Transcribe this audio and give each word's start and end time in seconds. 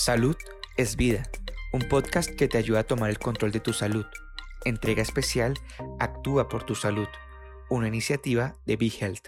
Salud 0.00 0.34
es 0.78 0.96
vida, 0.96 1.24
un 1.74 1.86
podcast 1.86 2.34
que 2.34 2.48
te 2.48 2.56
ayuda 2.56 2.80
a 2.80 2.84
tomar 2.84 3.10
el 3.10 3.18
control 3.18 3.52
de 3.52 3.60
tu 3.60 3.74
salud. 3.74 4.06
Entrega 4.64 5.02
especial 5.02 5.52
Actúa 5.98 6.48
por 6.48 6.62
tu 6.62 6.74
salud, 6.74 7.06
una 7.68 7.86
iniciativa 7.86 8.56
de 8.64 8.76
Be 8.78 8.90
Health. 8.98 9.26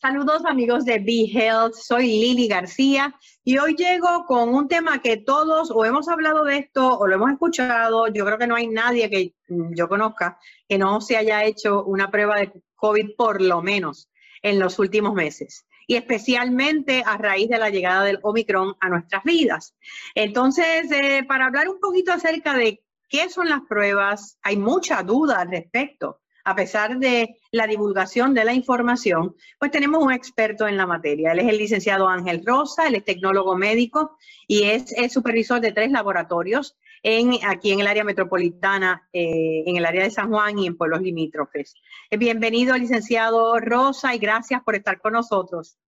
Saludos 0.00 0.44
amigos 0.44 0.84
de 0.84 1.00
Be 1.00 1.28
Health, 1.32 1.74
soy 1.74 2.06
Lili 2.06 2.46
García 2.46 3.16
y 3.42 3.58
hoy 3.58 3.74
llego 3.74 4.26
con 4.26 4.54
un 4.54 4.68
tema 4.68 5.02
que 5.02 5.16
todos 5.16 5.72
o 5.72 5.84
hemos 5.84 6.08
hablado 6.08 6.44
de 6.44 6.58
esto 6.58 6.96
o 6.96 7.08
lo 7.08 7.16
hemos 7.16 7.32
escuchado. 7.32 8.06
Yo 8.06 8.24
creo 8.24 8.38
que 8.38 8.46
no 8.46 8.54
hay 8.54 8.68
nadie 8.68 9.10
que 9.10 9.34
yo 9.48 9.88
conozca 9.88 10.38
que 10.68 10.78
no 10.78 11.00
se 11.00 11.16
haya 11.16 11.42
hecho 11.42 11.82
una 11.82 12.12
prueba 12.12 12.36
de 12.36 12.52
COVID 12.76 13.16
por 13.16 13.42
lo 13.42 13.60
menos 13.60 14.08
en 14.40 14.60
los 14.60 14.78
últimos 14.78 15.14
meses 15.14 15.66
y 15.90 15.96
especialmente 15.96 17.02
a 17.04 17.16
raíz 17.16 17.48
de 17.48 17.58
la 17.58 17.68
llegada 17.68 18.04
del 18.04 18.20
Omicron 18.22 18.76
a 18.78 18.88
nuestras 18.88 19.24
vidas. 19.24 19.74
Entonces, 20.14 20.88
eh, 20.92 21.24
para 21.26 21.46
hablar 21.46 21.68
un 21.68 21.80
poquito 21.80 22.12
acerca 22.12 22.54
de 22.54 22.84
qué 23.08 23.28
son 23.28 23.48
las 23.48 23.62
pruebas, 23.68 24.38
hay 24.40 24.56
mucha 24.56 25.02
duda 25.02 25.40
al 25.40 25.50
respecto. 25.50 26.20
A 26.44 26.54
pesar 26.54 27.00
de 27.00 27.36
la 27.50 27.66
divulgación 27.66 28.34
de 28.34 28.44
la 28.44 28.54
información, 28.54 29.34
pues 29.58 29.72
tenemos 29.72 30.00
un 30.00 30.12
experto 30.12 30.68
en 30.68 30.76
la 30.76 30.86
materia. 30.86 31.32
Él 31.32 31.40
es 31.40 31.48
el 31.48 31.58
licenciado 31.58 32.06
Ángel 32.06 32.44
Rosa, 32.46 32.86
él 32.86 32.94
es 32.94 33.04
tecnólogo 33.04 33.56
médico 33.56 34.16
y 34.46 34.62
es 34.62 34.92
el 34.96 35.10
supervisor 35.10 35.60
de 35.60 35.72
tres 35.72 35.90
laboratorios 35.90 36.78
en, 37.02 37.32
aquí 37.46 37.72
en 37.72 37.80
el 37.80 37.86
área 37.86 38.04
metropolitana, 38.04 39.08
eh, 39.12 39.64
en 39.66 39.76
el 39.76 39.84
área 39.84 40.04
de 40.04 40.10
San 40.10 40.30
Juan 40.30 40.58
y 40.58 40.66
en 40.66 40.76
pueblos 40.76 41.02
limítrofes. 41.02 41.74
Bienvenido, 42.16 42.76
licenciado 42.76 43.58
Rosa, 43.58 44.14
y 44.14 44.18
gracias 44.18 44.62
por 44.62 44.76
estar 44.76 45.00
con 45.00 45.14
nosotros. 45.14 45.78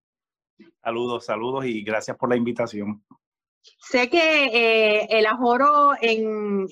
Saludos, 0.83 1.25
saludos 1.25 1.65
y 1.65 1.83
gracias 1.83 2.17
por 2.17 2.29
la 2.29 2.35
invitación. 2.35 3.03
Sé 3.77 4.09
que 4.09 4.45
eh, 4.45 5.07
el 5.09 5.25
ajoro 5.25 5.91
en, 6.01 6.67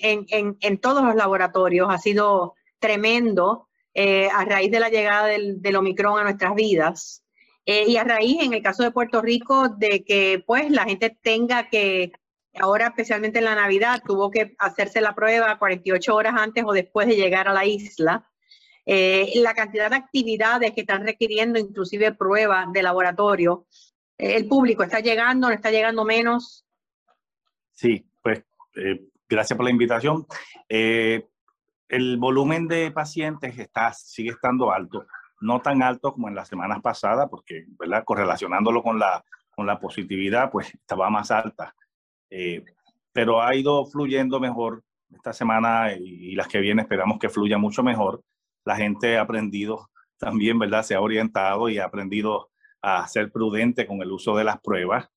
todos 0.82 1.04
los 1.04 1.16
laboratorios 1.16 1.88
ha 1.90 1.98
sido 1.98 2.56
tremendo 2.80 3.68
a 3.96 4.46
raíz 4.46 4.72
de 4.72 4.80
la 4.80 4.90
llegada 4.90 5.28
del, 5.28 5.62
del 5.62 5.76
Omicron 5.76 6.20
a 6.20 6.24
nuestras 6.24 6.56
vidas. 6.56 7.24
y 7.66 7.96
a 7.96 8.04
raíz, 8.04 8.42
en 8.42 8.54
el 8.54 8.62
caso 8.62 8.84
de 8.84 8.92
Puerto 8.92 9.22
Rico, 9.22 9.70
de 9.70 10.04
que 10.04 10.44
pues 10.46 10.70
la 10.70 10.84
gente 10.86 11.18
tenga 11.22 11.70
que 11.70 12.12
ahora 12.60 12.88
especialmente 12.88 13.40
en 13.40 13.46
la 13.46 13.56
Navidad, 13.56 14.02
tuvo 14.06 14.32
que 14.32 14.56
hacerse 14.60 15.02
la 15.02 15.16
prueba 15.16 15.58
48 15.58 16.16
horas 16.16 16.34
antes 16.38 16.64
o 16.66 16.74
después 16.74 17.08
de 17.08 17.16
llegar 17.16 17.48
a 17.48 17.54
la 17.54 17.66
isla. 17.66 18.30
Eh, 18.86 19.32
la 19.36 19.54
cantidad 19.54 19.90
de 19.90 19.96
actividades 19.98 20.72
que 20.74 20.82
están 20.82 21.06
requiriendo 21.06 21.60
inclusive 21.60 22.14
pruebas 22.14 22.72
de 22.72 22.84
laboratorio. 22.84 23.68
Eh, 24.18 24.36
¿El 24.36 24.48
público 24.48 24.84
está 24.84 25.00
llegando, 25.00 25.48
no 25.48 25.54
está 25.54 25.72
llegando 25.72 26.04
menos? 26.04 26.66
Sí, 27.72 28.06
pues 28.22 28.44
eh, 28.76 29.02
gracias 29.28 29.56
por 29.56 29.66
la 29.66 29.72
invitación. 29.72 30.26
el 30.68 32.18
volumen 32.18 32.68
de 32.68 32.92
pacientes 32.92 33.58
está, 33.60 33.92
sigue 33.94 34.32
estando 34.32 34.72
alto, 34.72 35.06
no 35.42 35.62
tan 35.62 35.84
alto 35.84 36.14
como 36.14 36.30
en 36.30 36.36
las 36.36 36.48
semanas 36.48 36.82
pasadas, 36.82 37.28
porque 37.30 37.66
¿verdad? 37.78 38.04
correlacionándolo 38.06 38.82
con 38.82 38.98
la, 38.98 39.24
con 39.52 39.68
la 39.68 39.80
positividad, 39.80 40.50
pues 40.50 40.74
estaba 40.74 41.10
más 41.10 41.32
alta. 41.32 41.76
Eh, 42.30 42.64
pero 43.12 43.42
ha 43.42 43.54
ido 43.56 43.86
fluyendo 43.86 44.40
mejor 44.40 44.84
esta 45.14 45.34
semana 45.34 45.94
y, 45.94 46.34
las 46.36 46.48
que 46.48 46.60
vienen 46.60 46.84
esperamos 46.84 47.20
que 47.20 47.30
fluya 47.30 47.58
mucho 47.58 47.84
mejor. 47.84 48.24
La 48.66 48.76
gente 48.76 49.18
ha 49.18 49.22
aprendido 49.22 49.90
también, 50.18 50.60
¿verdad? 50.60 50.84
Se 50.84 50.96
ha 50.96 51.02
orientado 51.02 51.70
y 51.70 51.80
ha 51.80 51.86
aprendido 51.86 52.52
a 52.82 53.08
ser 53.08 53.32
prudente 53.32 53.86
con 53.86 54.02
el 54.02 54.12
uso 54.12 54.36
de 54.36 54.44
las 54.44 54.60
pruebas. 54.62 55.10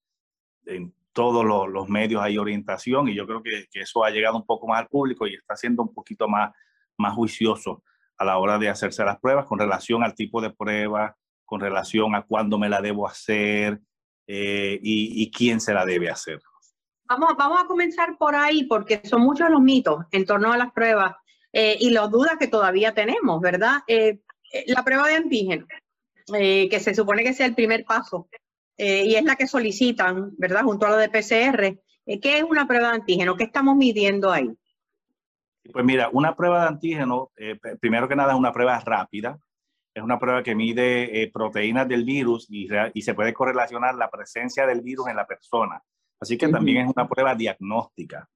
En 0.67 0.95
todos 1.13 1.45
los, 1.45 1.89
medios 1.89 2.23
hay 2.23 2.39
orientación 2.39 3.09
y 3.09 3.15
yo 3.15 3.27
creo 3.27 3.43
que, 3.43 3.67
eso 3.73 4.05
ha 4.05 4.11
llegado 4.11 4.37
un 4.37 4.47
poco 4.47 4.67
más 4.67 4.81
al 4.81 4.89
público 4.89 5.27
y 5.27 5.35
está 5.35 5.57
siendo 5.57 5.83
un 5.83 5.95
poquito 5.95 6.29
más, 6.29 6.53
más 6.99 7.15
juicioso 7.15 7.83
a 8.19 8.25
la 8.25 8.39
hora 8.39 8.59
de 8.59 8.69
hacerse 8.69 9.05
las 9.05 9.21
pruebas 9.21 9.47
con 9.47 9.59
relación 9.59 10.03
al 10.03 10.15
tipo 10.15 10.41
de 10.41 10.51
prueba, 10.51 11.17
con 11.45 11.61
relación 11.61 12.15
a 12.15 12.23
cuándo 12.23 12.59
me 12.59 12.69
la 12.69 12.81
debo 12.81 13.07
hacer 13.07 13.81
eh, 14.27 14.79
y, 14.83 15.23
y 15.23 15.31
quién 15.31 15.61
se 15.61 15.73
la 15.73 15.85
debe 15.85 16.11
hacer. 16.11 16.41
Vamos, 17.05 17.35
vamos 17.37 17.61
a 17.63 17.67
comenzar 17.67 18.17
por 18.17 18.35
ahí 18.35 18.65
porque 18.65 19.01
son 19.05 19.23
muchos 19.23 19.51
los 19.51 19.61
mitos 19.61 20.05
en 20.11 20.25
torno 20.25 20.53
a 20.53 20.57
las 20.57 20.73
pruebas 20.73 21.15
eh, 21.57 21.77
y 21.79 21.91
las 21.91 22.11
dudas 22.11 22.37
que 22.37 22.49
todavía 22.49 22.95
tenemos, 22.95 23.41
¿verdad? 23.41 23.83
Eh, 23.87 24.19
eh, 24.53 24.65
la 24.67 24.83
prueba 24.83 25.07
de 25.07 25.15
antígeno, 25.15 25.67
que 26.27 26.81
se 26.81 26.95
supone 26.97 27.23
que 27.23 27.33
sea 27.33 27.47
el 27.47 27.55
primer 27.55 27.85
paso 27.85 28.29
y 28.77 29.15
es 29.15 29.23
la 29.23 29.37
que 29.37 29.47
solicitan, 29.47 30.33
¿verdad? 30.37 30.65
Junto 30.65 30.87
a 30.87 30.91
lo 30.91 30.97
de 30.97 31.09
PCR. 31.09 31.79
¿Qué 32.21 32.39
es 32.39 32.43
una 32.43 32.67
prueba 32.67 32.89
de 32.89 32.95
antígeno? 32.97 33.37
¿Qué 33.37 33.45
estamos 33.45 33.77
midiendo 33.77 34.33
ahí? 34.33 34.51
Pues 35.73 35.85
mira, 35.85 36.09
una 36.13 36.35
prueba 36.35 36.63
de 36.63 36.69
antígeno, 36.69 37.31
primero 37.79 38.09
que 38.09 38.17
nada 38.17 38.33
es 38.33 38.39
una 38.39 38.53
prueba 38.53 38.81
rápida, 38.81 39.39
es 39.95 40.03
una 40.03 40.19
prueba 40.19 40.43
que 40.43 40.57
mide 40.57 41.31
proteínas 41.33 41.87
del 41.87 42.05
virus 42.05 42.47
y, 42.51 42.67
y, 42.95 43.03
se 43.03 43.15
puede 43.15 43.33
correlacionar 43.33 43.95
la 43.95 44.11
presencia 44.11 44.67
del 44.67 44.81
virus 44.81 45.07
en 45.07 45.17
la 45.17 45.27
persona. 45.27 45.81
Así 46.19 46.37
que 46.37 46.49
también 46.49 46.87
es 46.87 46.93
una 46.97 47.07
prueba 47.07 47.35
diagnóstica. 47.37 48.29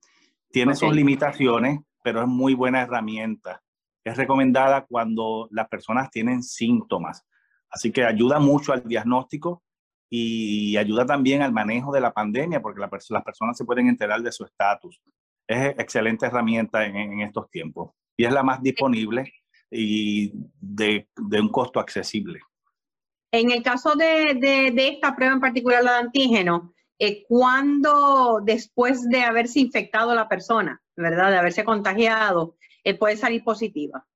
Tiene 0.50 0.76
sus 0.76 0.94
limitaciones, 0.94 1.80
pero 2.02 2.22
es 2.22 2.28
muy 2.28 2.54
buena 2.54 2.82
herramienta. 2.82 3.62
Es 4.04 4.16
recomendada 4.16 4.86
cuando 4.86 5.48
las 5.50 5.68
personas 5.68 6.10
tienen 6.10 6.42
síntomas. 6.42 7.24
Así 7.70 7.92
que 7.92 8.04
ayuda 8.04 8.38
mucho 8.38 8.72
al 8.72 8.82
diagnóstico 8.84 9.62
y 10.10 10.76
ayuda 10.76 11.04
también 11.04 11.42
al 11.42 11.52
manejo 11.52 11.92
de 11.92 12.00
la 12.00 12.12
pandemia, 12.12 12.62
porque 12.62 12.80
las 12.80 13.22
personas 13.22 13.56
se 13.56 13.64
pueden 13.64 13.88
enterar 13.88 14.22
de 14.22 14.32
su 14.32 14.44
estatus. 14.44 15.00
Es 15.46 15.74
excelente 15.78 16.26
herramienta 16.26 16.84
en, 16.84 17.20
estos 17.20 17.50
tiempos 17.50 17.92
y 18.16 18.24
es 18.24 18.32
la 18.32 18.42
más 18.42 18.62
disponible 18.62 19.32
y 19.70 20.32
de, 20.60 21.06
un 21.16 21.48
costo 21.48 21.80
accesible. 21.80 22.40
En 23.30 23.50
el 23.50 23.62
caso 23.62 23.94
de, 23.94 24.34
de, 24.40 24.88
esta 24.88 25.14
prueba 25.14 25.34
en 25.34 25.40
particular, 25.40 25.84
la 25.84 25.92
de 25.92 25.98
antígeno, 25.98 26.74
eh, 26.98 27.24
cuando 27.28 28.40
después 28.42 29.08
de 29.08 29.22
haberse 29.22 29.60
infectado 29.60 30.14
la 30.14 30.28
persona, 30.28 30.82
¿verdad? 30.96 31.30
De 31.30 31.38
haberse 31.38 31.64
contagiado, 31.64 32.56
eh, 32.84 32.94
puede 32.94 33.16
salir 33.16 33.44
positiva. 33.44 34.06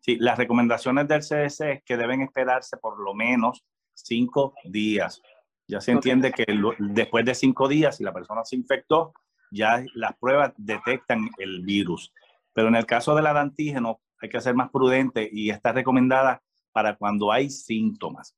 Sí, 0.00 0.16
las 0.16 0.38
recomendaciones 0.38 1.06
del 1.06 1.20
CDC 1.20 1.60
es 1.72 1.82
que 1.84 1.96
deben 1.96 2.22
esperarse 2.22 2.76
por 2.76 2.98
lo 2.98 3.14
menos 3.14 3.64
cinco 3.94 4.54
días. 4.64 5.20
Ya 5.68 5.80
se 5.80 5.92
entiende 5.92 6.32
que 6.32 6.44
después 6.78 7.24
de 7.24 7.34
cinco 7.34 7.68
días, 7.68 7.96
si 7.96 8.04
la 8.04 8.12
persona 8.12 8.44
se 8.44 8.56
infectó, 8.56 9.12
ya 9.50 9.84
las 9.94 10.16
pruebas 10.16 10.52
detectan 10.56 11.28
el 11.38 11.62
virus. 11.62 12.12
Pero 12.52 12.68
en 12.68 12.76
el 12.76 12.86
caso 12.86 13.14
de 13.14 13.22
la 13.22 13.32
de 13.32 13.40
antígeno, 13.40 14.00
hay 14.20 14.28
que 14.28 14.40
ser 14.40 14.54
más 14.54 14.70
prudente 14.70 15.28
y 15.30 15.50
está 15.50 15.72
recomendada 15.72 16.42
para 16.72 16.96
cuando 16.96 17.30
hay 17.30 17.50
síntomas. 17.50 18.34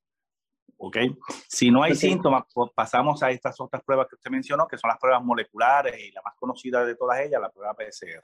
¿Ok? 0.77 0.97
Si 1.47 1.71
no 1.71 1.83
hay 1.83 1.95
síntomas, 1.95 2.43
pues 2.53 2.71
pasamos 2.75 3.21
a 3.23 3.31
estas 3.31 3.59
otras 3.59 3.83
pruebas 3.83 4.07
que 4.09 4.15
usted 4.15 4.31
mencionó, 4.31 4.67
que 4.67 4.77
son 4.77 4.89
las 4.89 4.99
pruebas 4.99 5.23
moleculares 5.23 5.99
y 5.99 6.11
la 6.11 6.21
más 6.21 6.35
conocida 6.35 6.85
de 6.85 6.95
todas 6.95 7.19
ellas, 7.19 7.41
la 7.41 7.49
prueba 7.49 7.73
PCR. 7.73 8.23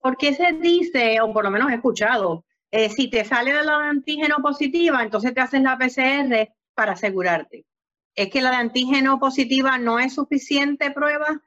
¿Por 0.00 0.16
qué 0.16 0.34
se 0.34 0.52
dice, 0.52 1.20
o 1.20 1.32
por 1.32 1.44
lo 1.44 1.50
menos 1.50 1.70
he 1.70 1.74
escuchado, 1.74 2.44
eh, 2.70 2.88
si 2.88 3.08
te 3.08 3.24
sale 3.24 3.52
de 3.52 3.64
la 3.64 3.78
de 3.78 3.88
antígeno 3.88 4.36
positiva, 4.38 5.02
entonces 5.02 5.34
te 5.34 5.40
haces 5.40 5.60
la 5.60 5.76
PCR 5.76 6.52
para 6.74 6.92
asegurarte? 6.92 7.66
¿Es 8.14 8.30
que 8.30 8.40
la 8.40 8.50
de 8.50 8.56
antígeno 8.56 9.18
positiva 9.18 9.78
no 9.78 9.98
es 9.98 10.14
suficiente 10.14 10.90
prueba? 10.90 11.40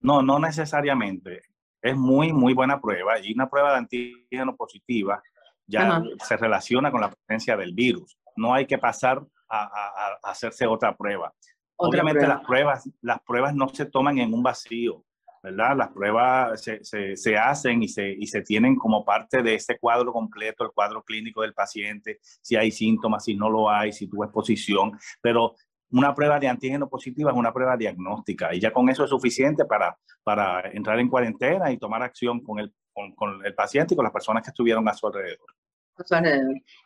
No, 0.00 0.22
no 0.22 0.38
necesariamente. 0.38 1.42
Es 1.82 1.96
muy, 1.96 2.32
muy 2.32 2.54
buena 2.54 2.80
prueba 2.80 3.18
y 3.20 3.32
una 3.32 3.48
prueba 3.48 3.72
de 3.72 3.78
antígeno 3.78 4.56
positiva 4.56 5.22
ya 5.66 6.02
se 6.24 6.36
relaciona 6.36 6.90
con 6.90 7.00
la 7.00 7.10
presencia 7.10 7.56
del 7.56 7.72
virus 7.72 8.18
no 8.40 8.54
hay 8.54 8.66
que 8.66 8.78
pasar 8.78 9.22
a, 9.48 10.18
hacerse 10.22 10.66
otra 10.66 10.96
prueba. 10.96 11.32
Obviamente 11.76 12.26
las 12.26 12.40
pruebas, 12.40 12.88
las 13.02 13.20
pruebas 13.20 13.54
no 13.54 13.68
se 13.68 13.86
toman 13.86 14.18
en 14.18 14.32
un 14.32 14.42
vacío, 14.42 15.04
¿verdad? 15.42 15.76
Las 15.76 15.88
pruebas 15.88 16.62
se, 16.62 17.38
hacen 17.38 17.82
y 17.82 17.88
se, 17.88 18.10
y 18.10 18.26
se 18.26 18.42
tienen 18.42 18.76
como 18.76 19.04
parte 19.04 19.42
de 19.42 19.54
ese 19.54 19.78
cuadro 19.78 20.12
completo, 20.12 20.64
el 20.64 20.72
cuadro 20.72 21.02
clínico 21.02 21.42
del 21.42 21.54
paciente, 21.54 22.18
si 22.22 22.56
hay 22.56 22.70
síntomas, 22.70 23.24
si 23.24 23.34
no 23.34 23.50
lo 23.50 23.70
hay, 23.70 23.92
si 23.92 24.08
tuvo 24.08 24.24
exposición, 24.24 24.98
pero 25.20 25.54
una 25.90 26.14
prueba 26.14 26.38
de 26.38 26.48
antígeno 26.48 26.88
positiva 26.88 27.32
es 27.32 27.36
una 27.36 27.52
prueba 27.52 27.76
diagnóstica 27.76 28.54
y 28.54 28.60
ya 28.60 28.72
con 28.72 28.88
eso 28.88 29.04
es 29.04 29.10
suficiente 29.10 29.64
para, 29.64 29.98
para 30.22 30.70
entrar 30.70 31.00
en 31.00 31.08
cuarentena 31.08 31.72
y 31.72 31.78
tomar 31.78 32.02
acción 32.02 32.40
con 32.40 32.60
el, 32.60 32.72
con 33.16 33.44
el 33.44 33.54
paciente 33.54 33.94
y 33.94 33.96
con 33.96 34.04
las 34.04 34.12
personas 34.12 34.42
que 34.42 34.50
estuvieron 34.50 34.88
a 34.88 34.94
su 34.94 35.06
alrededor. 35.06 35.48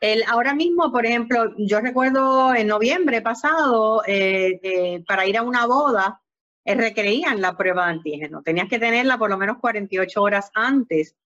El, 0.00 0.22
ahora 0.28 0.54
mismo, 0.54 0.90
por 0.92 1.06
ejemplo, 1.06 1.52
yo 1.58 1.80
recuerdo 1.80 2.54
en 2.54 2.66
noviembre 2.66 3.22
pasado, 3.22 4.02
eh, 4.06 4.60
eh, 4.62 5.04
para 5.06 5.26
ir 5.26 5.36
a 5.36 5.42
una 5.42 5.66
boda, 5.66 6.20
eh, 6.64 6.74
requerían 6.74 7.40
la 7.40 7.56
prueba 7.56 7.86
de 7.86 7.92
antígeno. 7.92 8.42
Tenías 8.42 8.68
que 8.68 8.78
tenerla 8.78 9.18
por 9.18 9.30
lo 9.30 9.38
menos 9.38 9.58
48 9.58 10.22
horas 10.22 10.50
antes. 10.54 11.16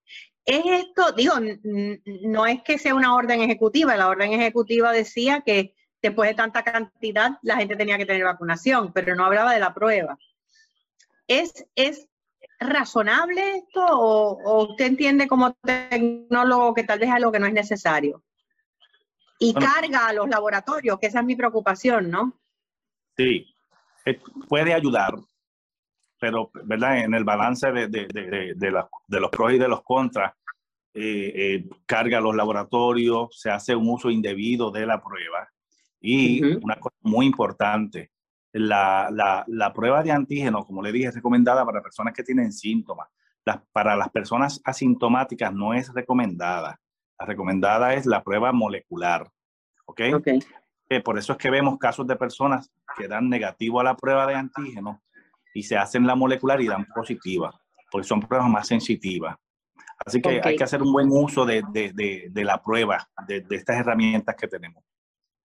Es 0.44 0.64
esto, 0.64 1.12
digo, 1.12 1.34
no 2.22 2.46
es 2.46 2.62
que 2.62 2.78
sea 2.78 2.94
una 2.94 3.14
orden 3.14 3.42
ejecutiva, 3.42 3.96
la 3.96 4.08
orden 4.08 4.32
ejecutiva 4.32 4.92
decía 4.92 5.42
que 5.44 5.74
después 6.00 6.30
de 6.30 6.36
tanta 6.36 6.62
cantidad 6.62 7.32
la 7.42 7.56
gente 7.56 7.76
tenía 7.76 7.98
que 7.98 8.06
tener 8.06 8.24
vacunación, 8.24 8.92
pero 8.92 9.14
no 9.14 9.26
hablaba 9.26 9.52
de 9.52 9.60
la 9.60 9.74
prueba. 9.74 10.18
¿es, 11.28 11.66
es 11.76 12.08
razonable 12.58 13.56
esto 13.56 13.84
o, 13.84 14.70
usted 14.70 14.86
entiende 14.86 15.28
como 15.28 15.54
tecnólogo 15.54 16.74
que 16.74 16.84
tal 16.84 16.98
vez 16.98 17.08
es 17.08 17.14
algo 17.14 17.32
que 17.32 17.38
no 17.38 17.46
es 17.46 17.52
necesario? 17.52 18.22
Y 19.38 19.54
carga 19.54 20.08
a 20.08 20.12
los 20.12 20.28
laboratorios, 20.28 20.98
que 20.98 21.06
esa 21.06 21.20
es 21.20 21.24
mi 21.24 21.36
preocupación, 21.36 22.10
¿no? 22.10 22.32
Sí, 23.16 23.46
eh, 24.04 24.20
puede 24.48 24.74
ayudar, 24.74 25.14
pero 26.20 26.50
¿verdad? 26.64 26.98
en 26.98 27.14
el 27.14 27.22
balance 27.22 27.70
de, 27.70 27.86
de, 27.86 28.06
de, 28.08 28.54
de 28.56 29.20
los 29.20 29.30
pros 29.30 29.52
y 29.52 29.58
de 29.58 29.68
los 29.68 29.82
contras, 29.82 30.32
eh, 31.00 31.32
eh, 31.34 31.68
carga 31.86 32.18
a 32.18 32.20
los 32.20 32.34
laboratorios, 32.34 33.28
se 33.38 33.50
hace 33.50 33.76
un 33.76 33.88
uso 33.88 34.10
indebido 34.10 34.72
de 34.72 34.84
la 34.84 35.00
prueba. 35.00 35.48
Y 36.00 36.42
una 36.42 36.76
cosa 36.76 36.96
muy 37.02 37.26
importante, 37.26 38.10
la, 38.52 39.08
la, 39.12 39.44
la, 39.46 39.72
prueba 39.72 40.02
de 40.02 40.10
antígeno, 40.10 40.64
como 40.64 40.82
le 40.82 40.92
dije, 40.92 41.08
es 41.08 41.14
recomendada 41.14 41.64
para 41.64 41.82
personas 41.82 42.14
que 42.14 42.22
tienen 42.22 42.52
síntomas. 42.52 43.08
para 43.72 43.96
las 43.96 44.10
personas 44.10 44.60
asintomáticas 44.64 45.52
no 45.52 45.74
es 45.74 45.92
recomendada. 45.92 46.80
La 47.18 47.26
recomendada 47.26 47.94
es 47.94 48.06
la 48.06 48.22
prueba 48.22 48.52
molecular. 48.52 49.30
¿Ok? 49.86 50.00
okay. 50.14 50.38
Eh, 50.90 51.00
por 51.00 51.18
eso 51.18 51.32
es 51.32 51.38
que 51.38 51.50
vemos 51.50 51.78
casos 51.78 52.06
de 52.06 52.16
personas 52.16 52.70
que 52.96 53.08
dan 53.08 53.28
negativo 53.28 53.80
a 53.80 53.84
la 53.84 53.96
prueba 53.96 54.26
de 54.26 54.34
antígeno 54.34 55.02
y 55.52 55.62
se 55.62 55.76
hacen 55.76 56.06
la 56.06 56.14
molecular 56.14 56.60
y 56.60 56.68
dan 56.68 56.86
positiva, 56.94 57.52
porque 57.90 58.06
son 58.06 58.20
pruebas 58.20 58.48
más 58.48 58.66
sensitivas. 58.66 59.36
Así 60.06 60.22
que 60.22 60.40
hay 60.42 60.56
que 60.56 60.64
hacer 60.64 60.82
un 60.82 60.92
buen 60.92 61.08
uso 61.10 61.44
de, 61.44 61.62
de, 61.72 62.30
de, 62.30 62.44
la 62.44 62.62
prueba, 62.62 63.08
de, 63.26 63.44
estas 63.50 63.76
herramientas 63.78 64.36
que 64.36 64.46
tenemos. 64.46 64.84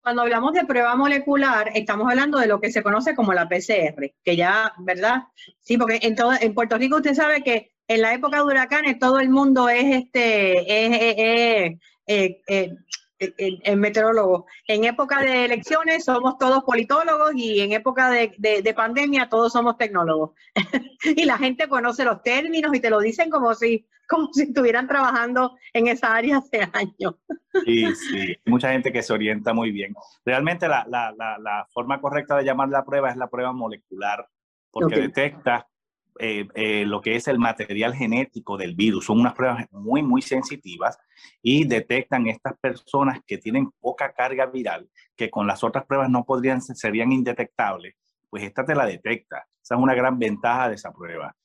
Cuando 0.08 0.22
hablamos 0.22 0.54
de 0.54 0.66
prueba 0.66 0.96
molecular, 0.96 1.70
estamos 1.76 2.10
hablando 2.10 2.40
de 2.40 2.48
lo 2.48 2.62
que 2.62 2.72
se 2.72 2.82
conoce 2.82 3.14
como 3.14 3.34
la 3.34 3.50
PCR, 3.50 4.14
que 4.24 4.38
ya, 4.38 4.72
¿verdad? 4.78 5.24
Sí, 5.60 5.78
porque 5.78 6.00
en, 6.02 6.16
todo, 6.16 6.32
en 6.40 6.54
Puerto 6.54 6.78
Rico 6.78 6.96
usted 6.96 7.14
sabe 7.14 7.44
que 7.44 7.74
en 7.90 8.02
la 8.02 8.14
época 8.14 8.38
de 8.38 8.44
huracanes 8.44 9.00
todo 9.00 9.20
el 9.20 9.30
mundo 9.30 9.68
es 9.68 9.84
este, 9.84 11.74
es, 12.06 12.72
en, 13.20 13.80
meteorólogo. 13.80 14.46
En 14.68 14.84
época 14.84 15.22
de 15.22 15.46
elecciones 15.46 16.06
somos 16.06 16.38
todos 16.38 16.64
politólogos 16.64 17.32
y 17.36 17.62
en 17.62 17.72
época 17.72 18.10
de, 18.10 18.34
de, 18.38 18.74
pandemia 18.74 19.30
todos 19.30 19.54
somos 19.54 19.78
tecnólogos. 19.78 20.32
y 21.04 21.26
la 21.26 21.38
gente 21.38 21.68
conoce 21.68 22.04
los 22.04 22.22
términos 22.22 22.74
y 22.76 22.80
te 22.80 22.90
lo 22.90 23.00
dicen 23.00 23.30
como 23.30 23.54
si, 23.54 23.88
como 24.08 24.32
si 24.34 24.44
estuvieran 24.44 24.88
trabajando 24.88 25.58
en 25.74 25.88
esa 25.88 26.14
área 26.14 26.38
hace 26.38 26.62
años. 26.74 27.16
sí, 27.66 27.86
sí, 27.96 28.36
mucha 28.46 28.72
gente 28.72 28.92
que 28.92 29.04
se 29.04 29.14
orienta 29.14 29.54
muy 29.54 29.72
bien. 29.72 29.94
Realmente 30.26 30.68
la, 30.68 30.86
la, 30.88 31.14
la, 31.18 31.38
la 31.40 31.68
forma 31.72 32.00
correcta 32.00 32.38
de 32.38 32.44
llamar 32.44 32.70
la 32.70 32.86
prueba 32.86 33.10
es 33.10 33.18
la 33.18 33.28
prueba 33.28 33.52
molecular, 33.52 34.28
porque 34.72 35.00
detecta 35.00 35.68
eh, 36.20 36.48
eh, 36.56 36.86
lo 36.86 37.02
que 37.02 37.16
es 37.16 37.28
el 37.28 37.40
material 37.40 37.94
genético 37.94 38.58
del 38.58 38.76
virus. 38.76 39.06
Son 39.06 39.20
unas 39.20 39.34
pruebas 39.34 39.66
muy, 39.72 40.04
muy 40.04 40.22
sensitivas 40.22 40.98
y 41.42 41.68
detectan 41.68 42.28
estas 42.28 42.58
personas 42.60 43.20
que 43.26 43.38
tienen 43.38 43.72
poca 43.80 44.14
carga 44.14 44.46
viral, 44.46 44.90
que 45.16 45.30
con 45.30 45.48
las 45.48 45.64
otras 45.64 45.86
pruebas 45.86 46.10
no 46.10 46.24
podrían, 46.26 46.62
serían 46.62 47.12
indetectables, 47.12 47.96
pues 48.30 48.44
esta 48.44 48.66
te 48.66 48.76
la 48.76 48.86
detecta. 48.86 49.46
Esa 49.62 49.76
es 49.76 49.82
una 49.82 49.96
gran 49.96 50.18
ventaja 50.20 50.70
de 50.70 50.76
esa 50.76 50.92
prueba. 50.92 51.36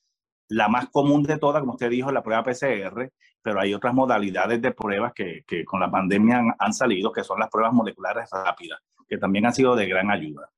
La 0.49 0.67
más 0.67 0.89
común 0.89 1.23
de 1.23 1.37
todas, 1.37 1.61
como 1.61 1.73
usted 1.73 1.89
dijo, 1.89 2.09
es 2.09 2.13
la 2.13 2.23
prueba 2.23 2.43
PCR, 2.43 3.11
pero 3.41 3.59
hay 3.59 3.73
otras 3.73 3.93
modalidades 3.93 4.61
de 4.61 4.71
pruebas 4.71 5.13
que, 5.13 5.43
que 5.47 5.65
con 5.65 5.79
la 5.79 5.89
pandemia 5.89 6.37
han, 6.37 6.53
han 6.57 6.73
salido, 6.73 7.11
que 7.11 7.23
son 7.23 7.39
las 7.39 7.49
pruebas 7.49 7.73
moleculares 7.73 8.29
rápidas, 8.31 8.79
que 9.07 9.17
también 9.17 9.45
han 9.45 9.53
sido 9.53 9.75
de 9.75 9.87
gran 9.87 10.11
ayuda. 10.11 10.49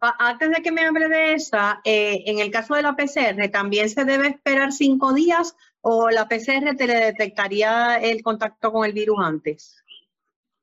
Antes 0.00 0.50
de 0.50 0.62
que 0.62 0.72
me 0.72 0.82
hable 0.82 1.08
de 1.08 1.34
esa, 1.34 1.80
eh, 1.84 2.22
en 2.26 2.38
el 2.38 2.50
caso 2.50 2.74
de 2.74 2.82
la 2.82 2.94
PCR, 2.94 3.50
¿también 3.50 3.88
se 3.88 4.04
debe 4.04 4.28
esperar 4.28 4.72
cinco 4.72 5.12
días 5.12 5.56
o 5.80 6.10
la 6.10 6.28
PCR 6.28 6.76
te 6.76 6.86
le 6.86 6.94
detectaría 6.94 7.96
el 7.96 8.22
contacto 8.22 8.72
con 8.72 8.84
el 8.84 8.92
virus 8.92 9.18
antes? 9.20 9.84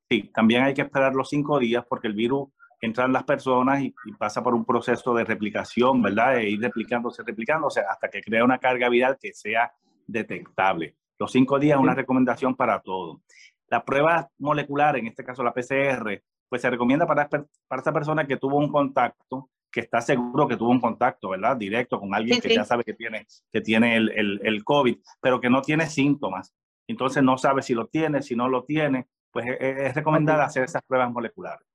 Sí, 0.09 0.29
también 0.33 0.63
hay 0.63 0.73
que 0.73 0.83
esperar 0.83 1.13
los 1.15 1.29
cinco 1.29 1.59
días 1.59 1.83
porque 1.89 2.07
el 2.07 2.13
virus 2.13 2.49
entra 2.79 3.05
en 3.05 3.13
las 3.13 3.23
personas 3.23 3.81
y, 3.81 3.93
pasa 4.17 4.43
por 4.43 4.53
un 4.53 4.65
proceso 4.65 5.13
de 5.13 5.23
replicación, 5.23 6.01
¿verdad? 6.01 6.37
E 6.37 6.49
ir 6.49 6.61
replicándose, 6.61 7.23
replicándose 7.23 7.81
hasta 7.81 8.09
que 8.09 8.21
crea 8.21 8.43
una 8.43 8.59
carga 8.59 8.89
viral 8.89 9.17
que 9.19 9.33
sea 9.33 9.73
detectable. 10.07 10.95
Los 11.17 11.31
cinco 11.31 11.59
días 11.59 11.77
es 11.77 11.81
una 11.81 11.95
recomendación 11.95 12.55
para 12.55 12.79
todo. 12.81 13.21
La 13.67 13.83
prueba 13.83 14.29
molecular, 14.37 14.97
en 14.97 15.07
este 15.07 15.23
caso 15.23 15.43
la 15.43 15.53
PCR, 15.53 16.21
pues 16.49 16.61
se 16.61 16.69
recomienda 16.69 17.05
para, 17.07 17.27
para 17.29 17.81
esa 17.81 17.93
persona 17.93 18.25
que 18.25 18.37
tuvo 18.37 18.57
un 18.57 18.71
contacto, 18.71 19.49
que 19.71 19.81
está 19.81 20.01
seguro 20.01 20.47
que 20.47 20.57
tuvo 20.57 20.69
un 20.69 20.79
contacto, 20.79 21.29
¿verdad? 21.29 21.57
Directo 21.57 21.99
con 21.99 22.13
alguien 22.13 22.39
que 22.39 22.53
ya 22.53 22.63
sabe 22.63 22.83
que 22.83 22.93
tiene, 22.93 23.27
que 23.51 23.61
tiene 23.61 23.97
el, 23.97 24.11
el, 24.11 24.39
el, 24.43 24.63
COVID, 24.63 24.97
pero 25.19 25.41
que 25.41 25.49
no 25.49 25.61
tiene 25.61 25.87
síntomas. 25.87 26.53
Entonces 26.87 27.23
no 27.23 27.37
sabe 27.37 27.61
si 27.61 27.73
lo 27.73 27.87
tiene, 27.87 28.21
si 28.21 28.35
no 28.35 28.47
lo 28.47 28.63
tiene, 28.63 29.07
pues 29.31 29.47
es, 29.47 29.57
es 29.59 29.95
recomendada 29.95 30.45
hacer 30.45 30.63
esas 30.63 30.83
pruebas 30.83 31.11
moleculares. 31.11 31.67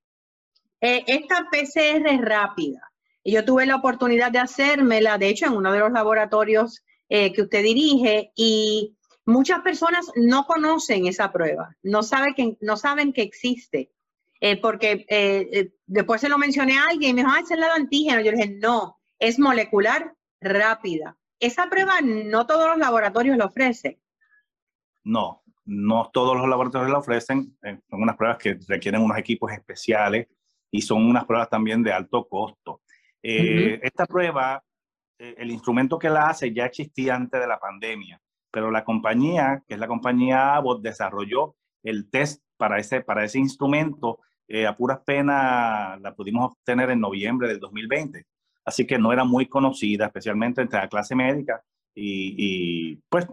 Eh, 0.81 1.05
esta 1.07 1.49
PCR 1.51 2.07
es 2.07 2.21
rápida. 2.23 2.81
Yo 3.25 3.45
tuve 3.45 3.67
la 3.67 3.77
oportunidad 3.77 4.33
de 4.33 4.39
hacérmela, 4.39 5.19
de 5.19 5.29
hecho, 5.29 5.47
en 5.47 5.53
uno 5.53 5.73
de 5.73 5.81
los 5.81 5.93
laboratorios 5.93 6.83
eh, 7.09 7.33
que 7.33 7.43
usted 7.43 7.63
dirige 7.63 8.33
y 8.35 8.97
muchas 9.27 9.61
personas 9.61 10.11
no 10.17 10.47
conocen 10.47 11.07
esa 11.07 11.31
prueba, 11.33 11.77
no, 11.83 12.03
sabe 12.03 12.35
que, 12.35 12.57
no 12.61 12.77
saben 12.77 13.13
que 13.13 13.23
existe. 13.23 13.91
Eh, 14.41 14.59
porque 14.59 15.05
eh, 15.09 15.49
eh, 15.53 15.73
después 15.87 16.23
se 16.23 16.31
lo 16.31 16.39
mencioné 16.39 16.79
a 16.79 16.87
alguien 16.89 17.11
y 17.11 17.15
me 17.15 17.21
dijo, 17.21 17.33
ah, 17.33 17.41
es 17.41 17.51
el 17.51 17.63
antígeno. 17.63 18.21
Yo 18.23 18.31
le 18.31 18.39
dije, 18.39 18.59
no, 18.59 18.99
es 19.19 19.39
molecular 19.39 20.15
rápida. 20.41 21.17
Esa 21.39 21.69
prueba 21.69 22.01
no 22.03 22.47
todos 22.47 22.69
los 22.69 22.79
laboratorios 22.79 23.37
la 23.37 23.47
ofrecen. 23.47 24.01
No, 25.05 25.43
no 25.67 26.11
todos 26.13 26.37
los 26.37 26.49
laboratorios 26.49 26.91
la 26.91 26.99
ofrecen. 26.99 27.57
son 27.63 28.03
unas 28.03 28.17
pruebas 28.17 28.39
que 28.39 28.59
requieren 28.67 29.03
unos 29.03 29.19
equipos 29.19 29.53
especiales 29.53 30.29
y 30.71 30.81
son 30.81 31.05
unas 31.05 31.27
pruebas 31.27 31.51
también 31.51 31.83
de 31.83 31.93
alto 31.93 32.27
costo. 32.27 32.83
Esta 33.23 34.07
prueba, 34.07 34.63
el 35.19 35.51
instrumento 35.51 35.99
que 35.99 36.09
la 36.09 36.29
hace 36.29 36.53
ya 36.53 36.65
existía 36.65 37.15
antes 37.15 37.39
de 37.39 37.47
la 37.47 37.59
pandemia, 37.59 38.21
pero 38.51 38.71
la 38.71 38.85
compañía, 38.85 39.63
que 39.67 39.75
es 39.75 39.81
la 39.81 39.89
compañía 39.89 40.55
Abbott, 40.55 40.83
desarrolló 40.83 41.57
el 41.83 42.11
test 42.11 42.43
para 42.57 42.79
ese, 42.79 43.03
para 43.03 43.25
ese 43.25 43.39
instrumento 43.39 44.21
eh, 44.53 44.67
a 44.67 44.77
puras 44.77 44.99
penas 45.05 46.01
la 46.01 46.13
pudimos 46.13 46.51
obtener 46.51 46.91
en 46.91 46.99
noviembre 46.99 47.47
del 47.47 47.61
2020. 47.61 48.27
Así 48.65 48.85
que 48.85 48.99
no 48.99 49.13
era 49.13 49.23
muy 49.23 49.47
conocida, 49.47 50.07
especialmente 50.07 50.61
entre 50.61 50.81
la 50.81 50.89
clase 50.89 51.15
médica. 51.15 51.63
Y, 51.95 52.97
pues 53.09 53.27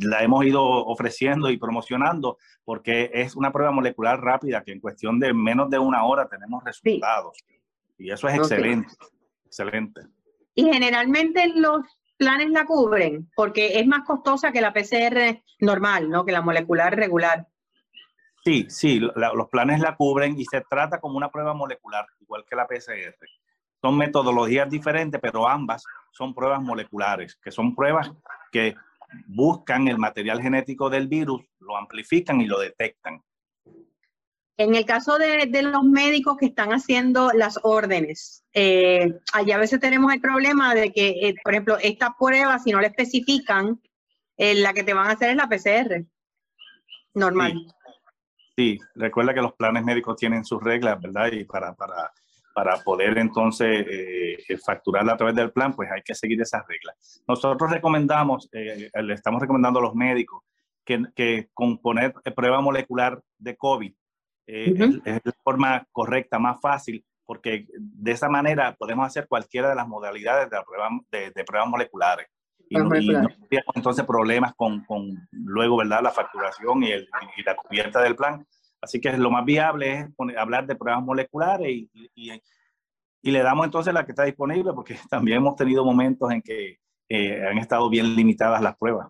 la 0.00 0.22
hemos 0.22 0.44
ido 0.44 0.62
ofreciendo 0.62 1.48
y 1.48 1.58
promocionando 1.58 2.38
porque 2.64 3.10
es 3.12 3.36
una 3.36 3.52
prueba 3.52 3.70
molecular 3.70 4.20
rápida 4.20 4.62
que 4.64 4.72
en 4.72 4.80
cuestión 4.80 5.18
de 5.20 5.32
menos 5.32 5.70
de 5.70 5.78
una 5.78 6.04
hora 6.04 6.28
tenemos 6.28 6.62
resultados. 6.62 7.38
Y 7.96 8.10
eso 8.10 8.28
es 8.28 8.34
excelente, 8.34 8.92
excelente. 9.46 10.02
Y 10.54 10.64
generalmente 10.64 11.52
los 11.54 11.82
planes 12.18 12.50
la 12.50 12.66
cubren 12.66 13.30
porque 13.34 13.78
es 13.78 13.86
más 13.86 14.04
costosa 14.06 14.52
que 14.52 14.60
la 14.60 14.74
PCR 14.74 15.42
normal, 15.60 16.10
¿no? 16.10 16.26
Que 16.26 16.32
la 16.32 16.42
molecular 16.42 16.94
regular. 16.94 17.46
Sí, 18.42 18.66
sí, 18.70 19.00
los 19.00 19.48
planes 19.50 19.80
la 19.80 19.96
cubren 19.96 20.38
y 20.38 20.44
se 20.46 20.62
trata 20.62 20.98
como 20.98 21.16
una 21.16 21.30
prueba 21.30 21.52
molecular, 21.52 22.06
igual 22.20 22.44
que 22.48 22.56
la 22.56 22.66
PCR. 22.66 23.14
Son 23.82 23.96
metodologías 23.96 24.68
diferentes, 24.70 25.20
pero 25.20 25.46
ambas 25.46 25.84
son 26.12 26.34
pruebas 26.34 26.62
moleculares, 26.62 27.36
que 27.36 27.50
son 27.50 27.74
pruebas 27.74 28.10
que 28.50 28.74
buscan 29.26 29.88
el 29.88 29.98
material 29.98 30.40
genético 30.40 30.88
del 30.88 31.08
virus, 31.08 31.42
lo 31.58 31.76
amplifican 31.76 32.40
y 32.40 32.46
lo 32.46 32.58
detectan. 32.60 33.22
En 34.56 34.74
el 34.74 34.84
caso 34.84 35.16
de, 35.18 35.48
los 35.62 35.84
médicos 35.84 36.36
que 36.36 36.46
están 36.46 36.70
haciendo 36.70 37.30
las 37.32 37.58
órdenes, 37.62 38.44
eh, 38.52 39.18
allá 39.32 39.56
a 39.56 39.58
veces 39.58 39.80
tenemos 39.80 40.12
el 40.12 40.20
problema 40.20 40.74
de 40.74 40.92
que, 40.92 41.08
eh, 41.08 41.34
por 41.42 41.54
ejemplo, 41.54 41.78
esta 41.78 42.14
prueba, 42.18 42.58
si 42.58 42.70
no 42.70 42.80
le 42.80 42.88
especifican, 42.88 43.80
eh, 44.36 44.54
la 44.54 44.74
que 44.74 44.82
te 44.82 44.92
van 44.92 45.08
a 45.08 45.12
hacer 45.12 45.30
es 45.30 45.36
la 45.36 45.48
PCR 45.48 46.04
normal. 47.14 47.52
Sí, 47.52 47.68
recuerda 48.94 49.34
que 49.34 49.42
los 49.42 49.54
planes 49.54 49.84
médicos 49.84 50.16
tienen 50.16 50.44
sus 50.44 50.62
reglas, 50.62 51.00
¿verdad? 51.00 51.32
Y 51.32 51.44
para, 51.44 51.74
para, 51.74 52.12
para 52.54 52.76
poder 52.78 53.18
entonces 53.18 53.86
eh, 53.88 54.58
facturarla 54.64 55.12
a 55.12 55.16
través 55.16 55.34
del 55.34 55.52
plan, 55.52 55.74
pues 55.74 55.90
hay 55.90 56.02
que 56.02 56.14
seguir 56.14 56.40
esas 56.40 56.66
reglas. 56.66 57.22
Nosotros 57.26 57.70
recomendamos, 57.70 58.48
eh, 58.52 58.90
le 58.92 59.14
estamos 59.14 59.40
recomendando 59.40 59.78
a 59.80 59.82
los 59.82 59.94
médicos 59.94 60.42
que, 60.84 61.04
que 61.14 61.48
con 61.54 61.78
poner 61.78 62.12
prueba 62.34 62.60
molecular 62.60 63.20
de 63.38 63.56
COVID 63.56 63.92
eh, 64.52 65.00
es, 65.04 65.20
la 65.24 65.32
forma 65.44 65.86
correcta, 65.92 66.40
más 66.40 66.60
fácil, 66.60 67.04
porque 67.24 67.66
de 67.78 68.10
esa 68.10 68.28
manera 68.28 68.74
podemos 68.76 69.06
hacer 69.06 69.28
cualquiera 69.28 69.68
de 69.68 69.76
las 69.76 69.86
modalidades 69.86 70.50
de, 70.50 70.58
prueba, 70.66 70.88
de, 71.12 71.44
pruebas 71.44 71.68
moleculares. 71.68 72.26
Y 72.72 72.76
no, 72.76 72.96
y 72.96 73.08
no, 73.08 73.28
entonces 73.74 74.04
problemas 74.06 74.54
con, 74.54 74.84
con, 74.84 75.28
luego, 75.32 75.78
¿verdad? 75.78 76.02
La 76.04 76.12
facturación 76.12 76.84
y, 76.84 76.92
el, 76.92 77.08
y, 77.36 77.42
la 77.42 77.56
cubierta 77.56 78.00
del 78.00 78.14
plan. 78.14 78.46
Así 78.80 79.00
que 79.00 79.12
lo 79.18 79.28
más 79.28 79.44
viable 79.44 79.92
es 79.92 80.14
poner, 80.14 80.38
hablar 80.38 80.68
de 80.68 80.76
pruebas 80.76 81.02
moleculares 81.02 81.68
y, 81.68 81.90
y, 82.14 82.40
le 83.30 83.42
damos 83.42 83.66
entonces 83.66 83.92
la 83.92 84.06
que 84.06 84.12
está 84.12 84.22
disponible 84.22 84.72
porque 84.72 84.94
también 85.10 85.38
hemos 85.38 85.56
tenido 85.56 85.84
momentos 85.84 86.30
en 86.30 86.42
que 86.42 86.78
eh, 87.08 87.44
han 87.44 87.58
estado 87.58 87.90
bien 87.90 88.14
limitadas 88.14 88.62
las 88.62 88.76
pruebas. 88.76 89.08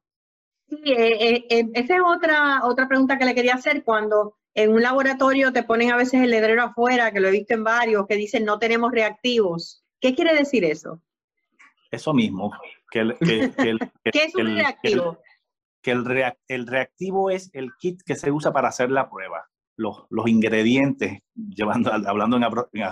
Sí, 0.67 0.81
eh, 0.87 1.45
eh, 1.51 1.69
esa 1.75 1.97
es 1.97 2.03
otra, 2.03 2.65
otra 2.65 2.89
pregunta 2.89 3.19
que 3.19 3.27
le 3.27 3.35
quería 3.35 3.55
hacer. 3.55 3.85
Cuando 3.85 4.39
en 4.55 4.73
un 4.73 4.81
laboratorio 4.81 5.53
te 5.53 5.65
ponen 5.65 5.93
a 5.93 5.97
veces 5.97 6.23
el 6.23 6.31
ledrero 6.31 6.63
afuera, 6.63 7.13
que 7.13 7.21
lo 7.21 7.29
he 7.29 7.33
visto 7.33 7.53
en 7.53 7.65
varios, 7.65 8.07
que 8.07 8.17
dicen 8.17 8.47
no 8.47 8.59
tenemos 8.59 8.91
reactivos. 8.91 9.85
¿Qué 10.01 10.15
quiere 10.15 10.35
decir 10.35 10.65
eso? 10.65 11.03
Eso 11.91 12.15
mismo. 12.15 12.53
Que 12.91 13.01
el, 13.01 13.17
¿Qué 13.19 14.25
es 14.25 14.35
un 14.35 14.55
reactivo? 14.55 15.19
Que 15.83 15.93
el, 15.93 16.35
el, 16.49 16.67
reactivo 16.67 17.31
es 17.31 17.51
el 17.55 17.71
kit 17.79 18.03
que 18.05 18.17
se 18.17 18.31
usa 18.31 18.53
para 18.53 18.69
hacer 18.69 18.91
la 18.91 19.09
prueba. 19.09 19.49
Los, 19.77 20.05
los 20.11 20.29
ingredientes, 20.29 21.23
llevando, 21.35 21.93
hablando 21.93 22.37
en, 22.37 22.43
en, 22.43 22.83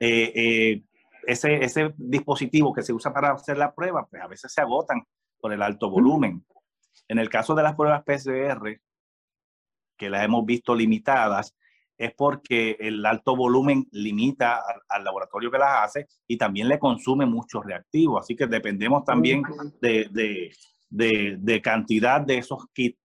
eh, 0.00 0.32
eh, 0.34 0.82
ese, 1.26 1.64
ese 1.64 1.94
dispositivo 1.96 2.72
que 2.72 2.82
se 2.82 2.92
usa 2.92 3.12
para 3.12 3.32
hacer 3.32 3.56
la 3.56 3.72
prueba, 3.72 4.06
pues 4.06 4.22
a 4.22 4.26
veces 4.26 4.52
se 4.52 4.60
agotan 4.60 5.06
por 5.38 5.52
el 5.52 5.62
alto 5.62 5.88
volumen. 5.88 6.44
En 7.08 7.18
el 7.18 7.28
caso 7.28 7.54
de 7.54 7.62
las 7.62 7.76
pruebas 7.76 8.02
PCR, 8.02 8.80
que 9.96 10.10
las 10.10 10.24
hemos 10.24 10.44
visto 10.44 10.74
limitadas, 10.74 11.54
es 11.96 12.12
porque 12.14 12.76
el 12.80 13.04
alto 13.06 13.36
volumen 13.36 13.86
limita 13.92 14.60
al, 14.88 15.04
laboratorio 15.04 15.50
que 15.50 15.58
las 15.58 15.84
hace 15.84 16.06
y 16.26 16.36
también 16.36 16.68
le 16.68 16.78
consume 16.78 17.26
muchos 17.26 17.64
reactivos. 17.64 18.22
Así 18.22 18.34
que 18.34 18.46
dependemos 18.46 19.04
también 19.04 19.42
de, 19.80 20.08
de, 20.10 20.50
de, 20.88 21.36
de 21.38 21.62
cantidad 21.62 22.20
de 22.20 22.38
esos 22.38 22.66
kits. 22.72 22.98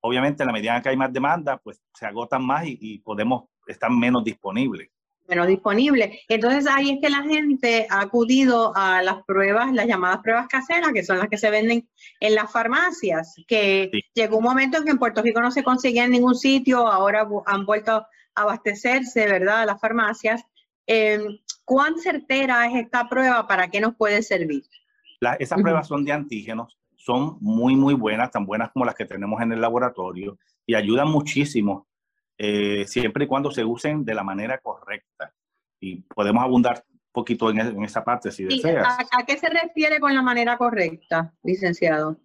Obviamente, 0.00 0.42
en 0.42 0.48
la 0.48 0.52
medida 0.52 0.82
que 0.82 0.88
hay 0.88 0.96
más 0.96 1.12
demanda, 1.12 1.58
pues 1.58 1.80
se 1.94 2.06
agotan 2.06 2.44
más 2.44 2.66
y, 2.66 2.78
y 2.80 2.98
podemos 3.00 3.44
estar 3.66 3.90
menos 3.90 4.24
disponibles 4.24 4.91
menos 5.28 5.46
disponible. 5.46 6.20
Entonces 6.28 6.66
ahí 6.66 6.90
es 6.90 6.98
que 7.00 7.10
la 7.10 7.22
gente 7.22 7.86
ha 7.90 8.00
acudido 8.00 8.72
a 8.76 9.02
las 9.02 9.22
pruebas, 9.24 9.72
las 9.72 9.86
llamadas 9.86 10.20
pruebas 10.22 10.48
caseras, 10.48 10.92
que 10.92 11.04
son 11.04 11.18
las 11.18 11.28
que 11.28 11.38
se 11.38 11.50
venden 11.50 11.88
en 12.20 12.34
las 12.34 12.50
farmacias, 12.50 13.34
que 13.46 13.90
llegó 14.14 14.38
un 14.38 14.44
momento 14.44 14.78
en 14.78 14.84
que 14.84 14.90
en 14.90 14.98
Puerto 14.98 15.22
Rico 15.22 15.40
no 15.40 15.50
se 15.50 15.62
conseguía 15.62 16.04
en 16.04 16.12
ningún 16.12 16.34
sitio, 16.34 16.86
ahora 16.86 17.26
han 17.46 17.66
vuelto 17.66 17.92
a 17.92 18.08
abastecerse, 18.34 19.26
¿verdad?, 19.26 19.66
las 19.66 19.80
farmacias. 19.80 20.42
Em, 20.86 21.38
¿Cuán 21.64 21.98
certera 21.98 22.66
es 22.66 22.84
esta 22.84 23.08
prueba? 23.08 23.46
¿Para 23.46 23.68
qué 23.68 23.80
nos 23.80 23.94
puede 23.94 24.22
servir? 24.22 24.64
esas 25.38 25.62
pruebas 25.62 25.86
son 25.86 26.04
de 26.04 26.10
antígenos, 26.10 26.76
son 26.96 27.38
muy, 27.40 27.76
muy 27.76 27.94
buenas, 27.94 28.32
tan 28.32 28.44
buenas 28.44 28.72
como 28.72 28.84
las 28.84 28.96
que 28.96 29.04
tenemos 29.04 29.40
en 29.40 29.52
el 29.52 29.60
laboratorio 29.60 30.36
y 30.66 30.74
ayudan 30.74 31.08
muchísimo 31.08 31.86
eh, 32.38 32.84
siempre 32.86 33.24
y 33.24 33.26
cuando 33.28 33.50
se 33.50 33.64
usen 33.64 34.04
de 34.04 34.14
la 34.14 34.22
manera 34.22 34.58
correcta. 34.58 35.32
Y 35.80 36.02
podemos 36.02 36.42
abundar 36.42 36.84
un 36.88 37.00
poquito 37.12 37.50
en, 37.50 37.60
en 37.60 37.84
esa 37.84 38.04
parte 38.04 38.30
si 38.30 38.44
deseas. 38.44 38.98
¿a, 39.10 39.24
qué 39.26 39.36
se 39.36 39.48
refiere 39.48 40.00
con 40.00 40.14
la 40.14 40.22
manera 40.22 40.56
correcta, 40.56 41.32
licenciado? 41.42 42.18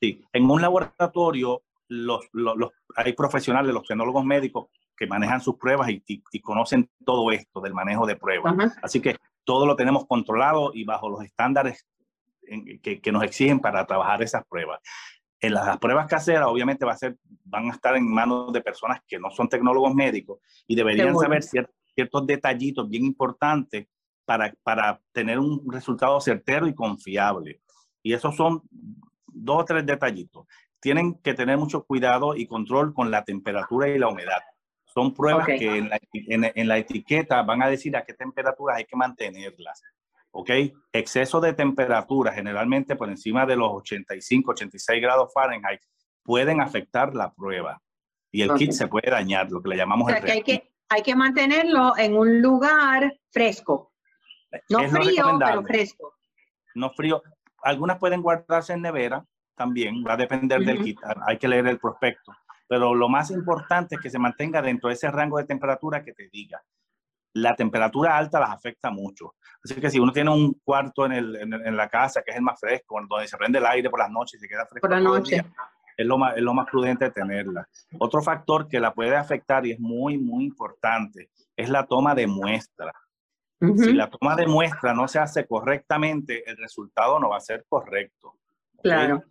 Sí, 0.00 0.22
en 0.32 0.50
un 0.50 0.60
laboratorio 0.60 1.62
los, 1.88 2.28
los, 2.32 2.72
hay 2.96 3.12
profesionales, 3.12 3.72
los 3.72 3.86
tecnólogos 3.86 4.24
médicos 4.24 4.68
que 4.96 5.06
manejan 5.06 5.40
sus 5.40 5.56
pruebas 5.56 5.90
y, 5.90 6.02
y, 6.06 6.40
conocen 6.40 6.90
todo 7.04 7.30
esto 7.30 7.60
del 7.60 7.74
manejo 7.74 8.06
de 8.06 8.16
pruebas. 8.16 8.76
Así 8.82 9.00
que 9.00 9.16
todo 9.44 9.66
lo 9.66 9.76
tenemos 9.76 10.06
controlado 10.06 10.72
y 10.74 10.84
bajo 10.84 11.08
los 11.08 11.22
estándares 11.22 11.86
que, 12.82 13.00
que, 13.00 13.12
nos 13.12 13.22
exigen 13.22 13.60
para 13.60 13.86
trabajar 13.86 14.22
esas 14.22 14.44
pruebas. 14.46 14.80
En 15.40 15.54
las 15.54 15.78
pruebas 15.78 16.06
caseras, 16.06 16.46
obviamente, 16.46 16.86
va 16.86 16.92
a 16.92 16.96
ser, 16.96 17.16
van 17.44 17.68
a 17.68 17.72
estar 17.72 17.94
en 17.96 18.10
manos 18.10 18.52
de 18.52 18.60
personas 18.60 19.00
que 19.06 19.18
no 19.18 19.30
son 19.30 19.48
tecnólogos 19.48 19.94
médicos 19.94 20.40
y 20.66 20.74
deberían 20.74 21.16
saber 21.16 21.42
ciertos 21.42 22.26
detallitos 22.26 22.88
bien 22.88 23.04
importantes 23.04 23.86
para, 24.24 24.52
para 24.62 25.00
tener 25.12 25.38
un 25.38 25.62
resultado 25.70 26.20
certero 26.20 26.66
y 26.66 26.74
confiable. 26.74 27.60
Y 28.02 28.12
esos 28.12 28.34
son 28.34 28.62
dos 29.26 29.62
o 29.62 29.64
tres 29.64 29.84
detallitos. 29.84 30.46
Tienen 30.80 31.14
que 31.14 31.34
tener 31.34 31.58
mucho 31.58 31.84
cuidado 31.84 32.34
y 32.34 32.46
control 32.46 32.94
con 32.94 33.10
la 33.10 33.24
temperatura 33.24 33.88
y 33.88 33.98
la 33.98 34.08
humedad. 34.08 34.42
Son 34.84 35.12
pruebas 35.12 35.46
que 35.46 35.76
en 35.76 35.90
la, 35.90 36.00
en 36.12 36.68
la, 36.68 36.78
etiqueta 36.78 37.42
van 37.42 37.62
a 37.62 37.68
decir 37.68 37.96
a 37.96 38.04
qué 38.04 38.14
temperaturas 38.14 38.78
hay 38.78 38.84
que 38.86 38.96
mantenerlas. 38.96 39.82
¿Ok? 40.36 40.50
Exceso 40.92 41.40
de 41.40 41.54
temperatura, 41.54 42.30
generalmente 42.30 42.94
por 42.94 43.08
encima 43.08 43.46
de 43.46 43.56
los 43.56 43.70
85, 43.72 44.50
86 44.50 45.00
grados 45.00 45.32
Fahrenheit, 45.32 45.80
pueden 46.22 46.60
afectar 46.60 47.14
la 47.14 47.32
prueba 47.32 47.80
y 48.30 48.42
el 48.42 48.52
kit 48.54 48.72
se 48.72 48.86
puede 48.86 49.10
dañar, 49.10 49.50
lo 49.50 49.62
que 49.62 49.70
le 49.70 49.76
llamamos 49.76 50.12
el 50.12 50.22
que 50.22 50.32
hay, 50.32 50.42
que 50.42 50.70
hay 50.90 51.02
que 51.02 51.16
mantenerlo 51.16 51.96
en 51.96 52.16
un 52.18 52.42
lugar 52.42 53.18
fresco. 53.30 53.94
No 54.68 54.86
frío, 54.90 55.38
pero 55.38 55.62
fresco. 55.62 56.14
No 56.74 56.90
frío. 56.90 57.22
Algunas 57.62 57.98
pueden 57.98 58.20
guardarse 58.20 58.74
en 58.74 58.82
nevera 58.82 59.24
también, 59.54 60.04
va 60.06 60.12
a 60.12 60.18
depender 60.18 60.60
del 60.60 60.82
kit, 60.82 60.98
hay 61.26 61.38
que 61.38 61.48
leer 61.48 61.66
el 61.66 61.78
prospecto. 61.78 62.32
Pero 62.68 62.94
lo 62.94 63.08
más 63.08 63.30
importante 63.30 63.94
es 63.94 64.02
que 64.02 64.10
se 64.10 64.18
mantenga 64.18 64.60
dentro 64.60 64.88
de 64.88 64.96
ese 64.96 65.10
rango 65.10 65.38
de 65.38 65.44
temperatura 65.44 66.04
que 66.04 66.12
te 66.12 66.28
diga 66.30 66.62
la 67.36 67.54
temperatura 67.54 68.16
alta 68.16 68.40
las 68.40 68.50
afecta 68.50 68.90
mucho. 68.90 69.34
Así 69.62 69.74
que 69.74 69.90
si 69.90 69.98
uno 69.98 70.12
tiene 70.12 70.30
un 70.30 70.54
cuarto 70.64 71.04
en, 71.04 71.12
el, 71.12 71.36
en, 71.36 71.76
la 71.76 71.88
casa 71.88 72.22
que 72.22 72.30
es 72.30 72.36
el 72.36 72.42
más 72.42 72.58
fresco, 72.58 72.98
donde 73.08 73.28
se 73.28 73.36
prende 73.36 73.58
el 73.58 73.66
aire 73.66 73.90
por 73.90 73.98
las 73.98 74.10
noches 74.10 74.38
y 74.38 74.42
se 74.42 74.48
queda 74.48 74.64
fresco, 74.66 74.88
por 74.88 74.96
la 74.96 75.00
noche. 75.00 75.44
es, 75.96 76.06
lo 76.06 76.16
más, 76.16 76.36
es 76.36 76.42
lo 76.42 76.54
más 76.54 76.66
prudente 76.70 77.10
tenerla. 77.10 77.68
Otro 77.98 78.22
factor 78.22 78.68
que 78.68 78.80
la 78.80 78.94
puede 78.94 79.16
afectar 79.16 79.66
y 79.66 79.72
es 79.72 79.80
muy, 79.80 80.16
muy 80.16 80.44
importante 80.44 81.30
es 81.54 81.68
la 81.68 81.84
toma 81.86 82.14
de 82.14 82.26
muestra. 82.26 82.92
Si 83.60 83.92
la 83.92 84.08
toma 84.10 84.36
de 84.36 84.46
muestra 84.46 84.92
no 84.92 85.08
se 85.08 85.18
hace 85.18 85.46
correctamente, 85.46 86.48
el 86.48 86.56
resultado 86.58 87.18
no 87.18 87.30
va 87.30 87.38
a 87.38 87.40
ser 87.40 87.64
correcto. 87.68 88.38
Claro. 88.82 89.24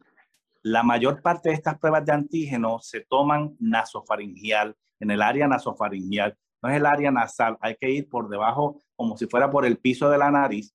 La 0.63 0.81
mayor 0.81 1.21
parte 1.21 1.49
de 1.49 1.55
estas 1.55 1.77
pruebas 1.77 2.05
de 2.05 2.11
antígeno 2.11 2.79
se 2.81 3.01
toman 3.01 3.55
nasofaringial, 3.59 4.75
en 4.99 5.11
el 5.11 5.21
área 5.21 5.47
nasofaringial 5.47 6.35
no 6.61 6.69
es 6.69 6.77
el 6.77 6.85
área 6.85 7.11
nasal, 7.11 7.57
hay 7.61 7.75
que 7.75 7.89
ir 7.89 8.09
por 8.09 8.29
debajo, 8.29 8.79
como 8.95 9.17
si 9.17 9.27
fuera 9.27 9.49
por 9.49 9.65
el 9.65 9.77
piso 9.77 10.09
de 10.09 10.17
la 10.17 10.31
nariz, 10.31 10.73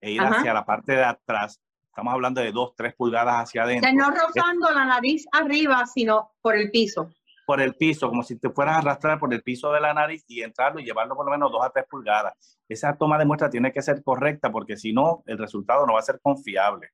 e 0.00 0.12
ir 0.12 0.20
hacia 0.20 0.54
la 0.54 0.64
parte 0.64 0.92
de 0.92 1.04
atrás. 1.04 1.60
Estamos 1.88 2.14
hablando 2.14 2.40
de 2.40 2.52
dos, 2.52 2.74
tres 2.76 2.94
pulgadas 2.94 3.42
hacia 3.42 3.64
adentro. 3.64 3.90
no 3.92 4.10
rozando 4.10 4.70
la 4.70 4.84
nariz 4.84 5.26
arriba, 5.32 5.84
sino 5.86 6.30
por 6.40 6.56
el 6.56 6.70
piso. 6.70 7.10
Por 7.44 7.60
el 7.60 7.74
piso, 7.74 8.08
como 8.08 8.22
si 8.22 8.38
te 8.38 8.50
fueras 8.50 8.76
a 8.76 8.78
arrastrar 8.78 9.18
por 9.18 9.32
el 9.34 9.42
piso 9.42 9.72
de 9.72 9.80
la 9.80 9.92
nariz 9.92 10.24
y 10.28 10.42
entrarlo 10.42 10.80
y 10.80 10.84
llevarlo 10.84 11.16
por 11.16 11.24
lo 11.26 11.32
menos 11.32 11.50
dos 11.50 11.64
a 11.64 11.70
tres 11.70 11.86
pulgadas. 11.90 12.34
Esa 12.68 12.96
toma 12.96 13.18
de 13.18 13.24
muestra 13.24 13.50
tiene 13.50 13.72
que 13.72 13.82
ser 13.82 14.02
correcta 14.04 14.52
porque 14.52 14.76
si 14.76 14.92
no, 14.92 15.22
el 15.26 15.38
resultado 15.38 15.86
no 15.86 15.94
va 15.94 15.98
a 16.00 16.02
ser 16.02 16.20
confiable. 16.20 16.90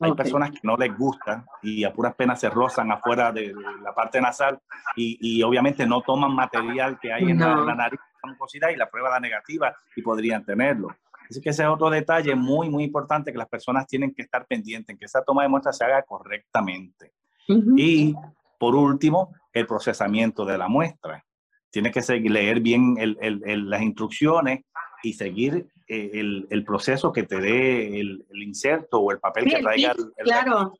Hay 0.00 0.12
personas 0.14 0.52
que 0.52 0.60
no 0.62 0.76
les 0.76 0.96
gusta 0.96 1.44
y 1.62 1.82
a 1.84 1.92
puras 1.92 2.14
penas 2.14 2.40
se 2.40 2.48
rozan 2.48 2.92
afuera 2.92 3.32
de 3.32 3.52
la 3.82 3.92
parte 3.92 4.20
nasal 4.20 4.60
y, 4.94 5.18
y 5.20 5.42
obviamente 5.42 5.86
no 5.86 6.02
toman 6.02 6.32
material 6.32 6.98
que 7.00 7.12
hay 7.12 7.24
en, 7.24 7.40
la, 7.40 7.74
nariz, 7.74 7.98
la 8.22 8.30
mucosidad 8.30 8.70
y 8.70 8.76
la 8.76 8.88
prueba 8.88 9.10
da 9.10 9.18
negativa 9.18 9.74
y 9.96 10.02
podrían 10.02 10.44
tenerlo. 10.44 10.88
Así 11.28 11.40
que 11.40 11.50
ese 11.50 11.64
es 11.64 11.68
otro 11.68 11.90
detalle 11.90 12.34
muy, 12.34 12.70
muy 12.70 12.84
importante 12.84 13.32
que 13.32 13.38
las 13.38 13.48
personas 13.48 13.86
tienen 13.86 14.14
que 14.14 14.22
estar 14.22 14.46
pendientes, 14.46 14.94
en 14.94 14.98
que 14.98 15.04
esa 15.04 15.22
toma 15.22 15.42
de 15.42 15.48
muestra 15.48 15.72
se 15.72 15.84
haga 15.84 16.02
correctamente. 16.02 17.12
Y 17.76 18.14
por 18.58 18.74
último, 18.74 19.34
el 19.52 19.66
procesamiento 19.66 20.44
de 20.44 20.58
la 20.58 20.68
muestra. 20.68 21.24
Tiene 21.70 21.90
que 21.90 22.02
seguir, 22.02 22.30
leer 22.30 22.60
bien 22.60 22.96
el, 22.98 23.18
el, 23.20 23.68
las 23.68 23.82
instrucciones 23.82 24.64
y 25.02 25.12
seguir 25.12 25.68
el, 25.88 26.46
el, 26.50 26.64
proceso 26.64 27.12
que 27.12 27.22
te 27.22 27.40
dé 27.40 28.00
el, 28.00 28.26
el, 28.30 28.42
inserto 28.42 29.00
o 29.00 29.10
el 29.10 29.18
papel 29.18 29.44
que 29.46 29.60
traiga 29.60 29.92
el, 29.92 30.12
Claro, 30.24 30.74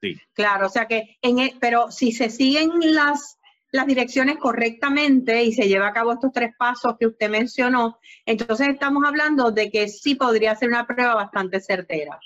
sí. 0.00 0.16
claro, 0.32 0.66
o 0.66 0.68
sea 0.68 0.86
que, 0.86 1.16
en 1.22 1.58
pero 1.60 1.90
si 1.90 2.12
se 2.12 2.30
siguen 2.30 2.70
las, 2.94 3.38
las 3.70 3.86
direcciones 3.86 4.38
correctamente 4.38 5.44
y 5.44 5.52
se 5.52 5.68
lleva 5.68 5.88
a 5.88 5.92
cabo 5.92 6.12
estos 6.12 6.32
tres 6.32 6.52
pasos 6.58 6.96
que 6.98 7.06
usted 7.06 7.30
mencionó, 7.30 7.98
entonces 8.26 8.68
estamos 8.68 9.04
hablando 9.06 9.52
de 9.52 9.70
que 9.70 9.88
sí 9.88 10.16
podría 10.16 10.54
ser 10.56 10.68
una 10.68 10.86
prueba 10.86 11.14
bastante 11.14 11.60
certera. 11.60 12.18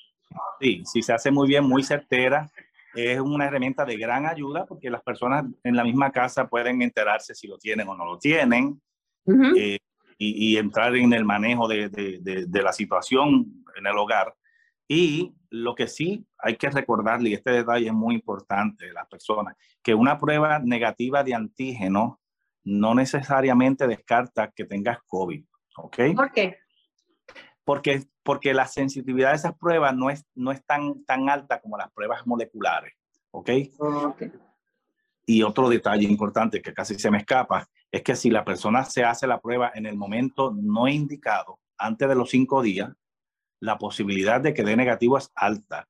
Sí, 0.61 0.83
si 0.85 1.03
se 1.03 1.13
hace 1.13 1.31
muy 1.31 1.47
bien, 1.47 1.65
muy 1.65 1.83
certera, 1.83 2.51
es 2.95 3.21
una 3.21 3.47
herramienta 3.47 3.85
de 3.85 3.97
gran 3.97 4.27
ayuda 4.27 4.65
porque 4.65 4.91
las 4.91 5.03
personas 5.03 5.45
en 5.63 5.77
la 5.77 5.85
misma 5.85 6.11
casa 6.11 6.49
pueden 6.49 6.81
enterarse 6.81 7.35
si 7.35 7.47
lo 7.47 7.59
tienen 7.59 7.87
o 7.89 7.95
no 7.95 8.05
lo 8.07 8.19
tienen 8.19 8.81
y, 10.19 10.57
entrar 10.57 10.97
en 10.97 11.13
el 11.13 11.25
manejo 11.25 11.69
de, 11.69 11.89
de, 11.89 12.47
de, 12.47 12.63
la 12.63 12.73
situación 12.73 13.65
en 13.77 13.87
el 13.87 13.97
hogar. 13.97 14.35
Y 14.89 15.33
lo 15.51 15.75
que 15.75 15.87
sí 15.87 16.27
hay 16.39 16.57
que 16.57 16.71
recordarle, 16.71 17.31
y 17.31 17.35
este 17.35 17.53
detalle 17.53 17.87
es 17.87 17.93
muy 17.93 18.17
importante 18.17 18.87
de 18.87 18.93
las 18.93 19.07
personas, 19.07 19.55
que 19.83 19.95
una 19.95 20.19
prueba 20.19 20.59
negativa 20.59 21.23
de 21.23 21.35
antígeno 21.35 22.21
no 22.65 22.95
necesariamente 22.95 23.87
descarta 23.87 24.51
que 24.51 24.65
tengas 24.65 24.99
COVID. 25.07 25.45
¿Ok? 25.77 25.97
¿Por 26.17 26.33
qué? 26.33 26.57
Porque, 27.65 28.03
porque 28.25 28.55
la 28.55 28.67
sensitividad 28.67 29.31
de 29.31 29.37
esas 29.37 29.57
pruebas 29.57 29.95
no 29.95 30.11
es, 30.11 30.27
no 30.35 30.51
es 30.51 30.65
tan, 30.65 31.05
tan 31.05 31.29
alta 31.29 31.61
como 31.61 31.79
las 31.79 31.93
pruebas 31.93 32.27
moleculares. 32.27 32.95
¿Ok? 33.31 33.51
okay 33.79 34.33
Y 35.31 35.43
otro 35.43 35.69
detalle 35.69 36.07
importante 36.07 36.63
que 36.63 36.73
casi 36.73 36.99
se 36.99 37.11
me 37.11 37.19
escapa 37.19 37.69
es 37.93 38.01
que 38.01 38.17
si 38.17 38.31
la 38.31 38.47
persona 38.47 38.85
se 38.85 39.05
hace 39.05 39.27
la 39.27 39.43
prueba 39.43 39.71
en 39.75 39.85
el 39.85 39.95
momento 39.95 40.55
no 40.57 40.89
indicado, 40.89 41.59
antes 41.77 42.09
de 42.09 42.15
los 42.15 42.31
cinco 42.31 42.63
días, 42.63 42.91
la 43.61 43.77
posibilidad 43.77 44.41
de 44.41 44.55
que 44.55 44.65
dé 44.65 44.75
negativo 44.75 45.19
es 45.19 45.31
alta. 45.35 45.87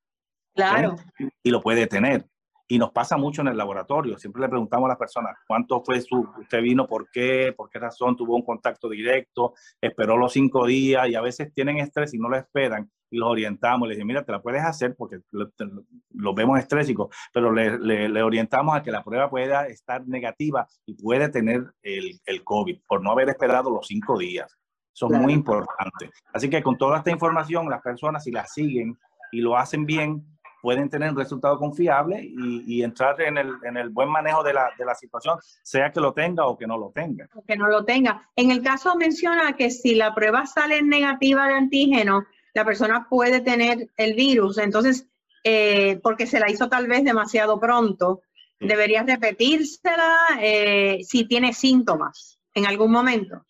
Claro. 0.57 0.97
Y 1.40 1.50
lo 1.52 1.61
puede 1.61 1.87
tener. 1.87 2.26
Y 2.66 2.78
nos 2.78 2.90
pasa 2.90 3.16
mucho 3.16 3.42
en 3.42 3.47
el 3.47 3.57
laboratorio. 3.57 4.18
Siempre 4.18 4.42
le 4.42 4.49
preguntamos 4.49 4.87
a 4.87 4.88
las 4.88 4.99
personas, 4.99 5.37
¿cuánto 5.47 5.85
fue 5.85 6.00
su, 6.00 6.28
usted 6.37 6.61
vino, 6.61 6.88
por 6.88 7.09
qué, 7.09 7.54
por 7.57 7.71
qué 7.71 7.78
razón 7.78 8.16
tuvo 8.16 8.35
un 8.35 8.42
contacto 8.42 8.88
directo, 8.88 9.54
esperó 9.80 10.16
los 10.16 10.33
cinco 10.33 10.66
días 10.66 11.09
y 11.09 11.14
a 11.14 11.21
veces 11.21 11.54
tienen 11.54 11.78
estrés 11.78 12.12
y 12.12 12.18
no 12.18 12.28
lo 12.28 12.37
esperan 12.37 12.90
y 13.10 13.18
los 13.18 13.28
orientamos. 13.28 13.88
Les 13.88 13.96
dije, 13.96 14.06
mira, 14.06 14.24
te 14.24 14.32
la 14.32 14.40
puedes 14.40 14.62
hacer 14.62 14.94
porque 14.96 15.20
lo, 15.30 16.34
vemos 16.34 16.58
estrésicos, 16.58 17.14
pero 17.32 17.52
le, 17.52 17.78
le, 17.78 18.22
orientamos 18.22 18.76
a 18.76 18.82
que 18.82 18.90
la 18.90 19.02
prueba 19.02 19.30
pueda 19.30 19.66
estar 19.66 20.06
negativa 20.06 20.66
y 20.86 20.94
puede 20.94 21.28
tener 21.28 21.64
el, 21.82 22.20
el 22.26 22.44
COVID 22.44 22.80
por 22.86 23.02
no 23.02 23.12
haber 23.12 23.28
esperado 23.28 23.70
los 23.70 23.86
cinco 23.86 24.18
días. 24.18 24.56
Eso 24.94 25.06
es 25.12 25.20
muy 25.20 25.32
importante. 25.32 26.10
Así 26.32 26.50
que 26.50 26.62
con 26.62 26.76
toda 26.76 26.98
esta 26.98 27.12
información, 27.12 27.68
las 27.70 27.82
personas, 27.82 28.24
si 28.24 28.32
la 28.32 28.44
siguen 28.46 28.98
y 29.30 29.40
lo 29.40 29.56
hacen 29.56 29.86
bien, 29.86 30.24
pueden 30.60 30.88
tener 30.88 31.10
un 31.10 31.16
resultado 31.16 31.58
confiable 31.58 32.20
y, 32.20 32.82
entrar 32.82 33.20
en 33.20 33.38
el, 33.38 33.52
en 33.62 33.76
el, 33.76 33.90
buen 33.90 34.08
manejo 34.08 34.42
de 34.42 34.52
la, 34.52 34.70
de 34.76 34.84
la, 34.84 34.94
situación, 34.94 35.38
sea 35.62 35.92
que 35.92 36.00
lo 36.00 36.12
tenga 36.12 36.46
o 36.46 36.56
que 36.56 36.66
no 36.66 36.76
lo 36.76 36.90
tenga. 36.90 37.28
O 37.34 37.44
que 37.44 37.56
no 37.56 37.68
lo 37.68 37.84
tenga. 37.84 38.28
En 38.36 38.50
el 38.50 38.62
caso 38.62 38.96
menciona 38.96 39.54
que 39.54 39.70
si 39.70 39.94
la 39.94 40.14
prueba 40.14 40.46
sale 40.46 40.82
negativa 40.82 41.46
de 41.46 41.54
antígeno, 41.54 42.24
la 42.55 42.64
persona 42.64 43.07
puede 43.09 43.40
tener 43.40 43.88
el 43.97 44.14
virus. 44.14 44.59
Entonces, 44.59 45.07
eh, 45.45 46.00
porque 46.02 46.26
se 46.26 46.40
la 46.40 46.50
hizo 46.50 46.69
tal 46.69 46.87
vez 46.87 47.05
demasiado 47.05 47.59
pronto, 47.61 48.23
debería 48.61 49.02
repetírsela 49.02 50.17
eh, 50.40 51.00
si 51.02 51.26
tiene 51.26 51.52
síntomas 51.52 52.38
en 52.55 52.67
algún 52.67 52.90
momento. 52.90 53.45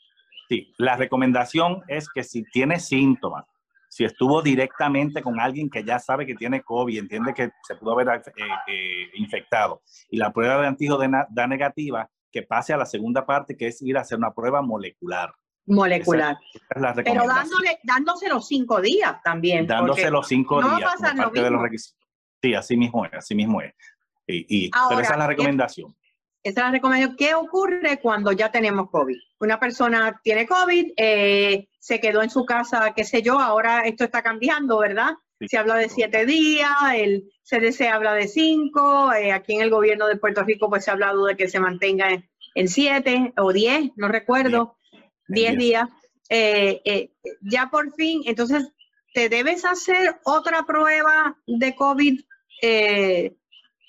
Sí, 0.49 0.73
la 0.79 0.97
recomendación 0.97 1.83
es 1.89 2.09
que 2.09 2.25
si 2.25 2.43
tiene 2.45 2.81
síntomas, 2.81 3.45
si 3.89 4.05
estuvo 4.05 4.43
directamente 4.43 5.23
con 5.23 5.41
alguien 5.41 5.71
que 5.71 5.85
ya 5.85 5.99
sabe 5.99 6.27
que 6.27 6.35
tiene 6.35 6.63
COVID, 6.63 6.99
entiende 6.99 7.35
que 7.35 7.51
se 7.63 7.75
pudo 7.77 7.93
haber 7.93 8.09
eh, 8.09 8.33
eh, 8.67 9.11
infectado, 9.15 9.83
y 10.11 10.19
la 10.19 10.33
prueba 10.33 10.61
de 10.61 10.69
antígeno 10.69 10.99
da 11.31 11.47
negativa, 11.47 12.09
que 12.31 12.43
pase 12.43 12.73
a 12.73 12.77
la 12.77 12.87
segunda 12.87 13.25
parte, 13.25 13.57
que 13.57 13.69
es 13.69 13.81
ir 13.83 13.97
a 13.97 14.03
hacer 14.03 14.19
una 14.19 14.33
prueba 14.33 14.61
molecular. 14.63 15.33
Molecular. 15.69 16.37
Pero 16.69 17.27
dándole, 17.27 17.79
dándose 17.83 18.29
los 18.29 18.47
cinco 18.47 18.81
días 18.81 19.23
también. 19.23 19.67
Dándose 19.67 20.11
los 20.11 20.27
cinco 20.27 20.63
días. 20.63 20.95
parte 21.01 21.43
de 21.43 21.51
los 21.51 21.63
requisitos. 21.63 21.99
Sí, 22.43 22.55
así 22.55 22.77
mismo 22.77 23.05
es, 23.05 23.15
así 23.15 23.35
mismo 23.35 23.61
es. 23.61 23.75
Y, 24.27 24.71
pero 24.89 25.01
esa 25.01 25.13
es 25.13 25.19
la 25.19 25.27
recomendación. 25.27 25.97
Esa 26.43 26.61
es 26.61 26.67
la 26.67 26.71
recomendación. 26.71 27.17
¿Qué 27.17 27.35
ocurre 27.35 27.99
cuando 28.01 28.33
ya 28.33 28.51
tenemos 28.51 28.91
COVID? 28.91 29.17
Una 29.41 29.59
persona 29.59 30.21
tiene 30.23 30.47
COVID, 30.47 30.93
eh, 30.97 31.69
se 31.79 32.01
quedó 32.01 32.23
en 32.23 32.31
su 32.31 32.45
casa, 32.45 32.93
qué 32.95 33.05
sé 33.05 33.23
yo, 33.23 33.41
ahora 33.41 33.81
esto 33.81 34.05
está 34.05 34.23
cambiando, 34.23 34.79
¿verdad? 34.79 35.15
Se 35.47 35.57
habla 35.57 35.77
de 35.77 35.89
siete 35.89 36.27
días, 36.27 36.73
el 36.95 37.31
CDC 37.45 37.89
habla 37.89 38.15
de 38.15 38.27
cinco, 38.27 39.13
eh, 39.13 39.33
aquí 39.33 39.55
en 39.55 39.63
el 39.63 39.71
gobierno 39.71 40.09
de 40.09 40.17
Puerto 40.17 40.43
Rico 40.43 40.69
pues 40.69 40.85
se 40.85 40.91
ha 40.91 40.95
hablado 40.95 41.25
de 41.27 41.37
que 41.37 41.49
se 41.49 41.61
mantenga 41.61 42.09
en, 42.55 42.69
siete 42.69 43.33
o 43.37 43.53
diez, 43.53 43.93
no 43.97 44.09
recuerdo, 44.09 44.78
diez, 45.29 45.57
días. 45.57 45.89
Eh, 46.31 47.11
ya 47.41 47.71
por 47.71 47.93
fin, 47.95 48.23
entonces, 48.27 48.69
¿te 49.15 49.29
debes 49.29 49.65
hacer 49.65 50.19
otra 50.25 50.65
prueba 50.65 51.37
de 51.47 51.75
COVID 51.75 52.21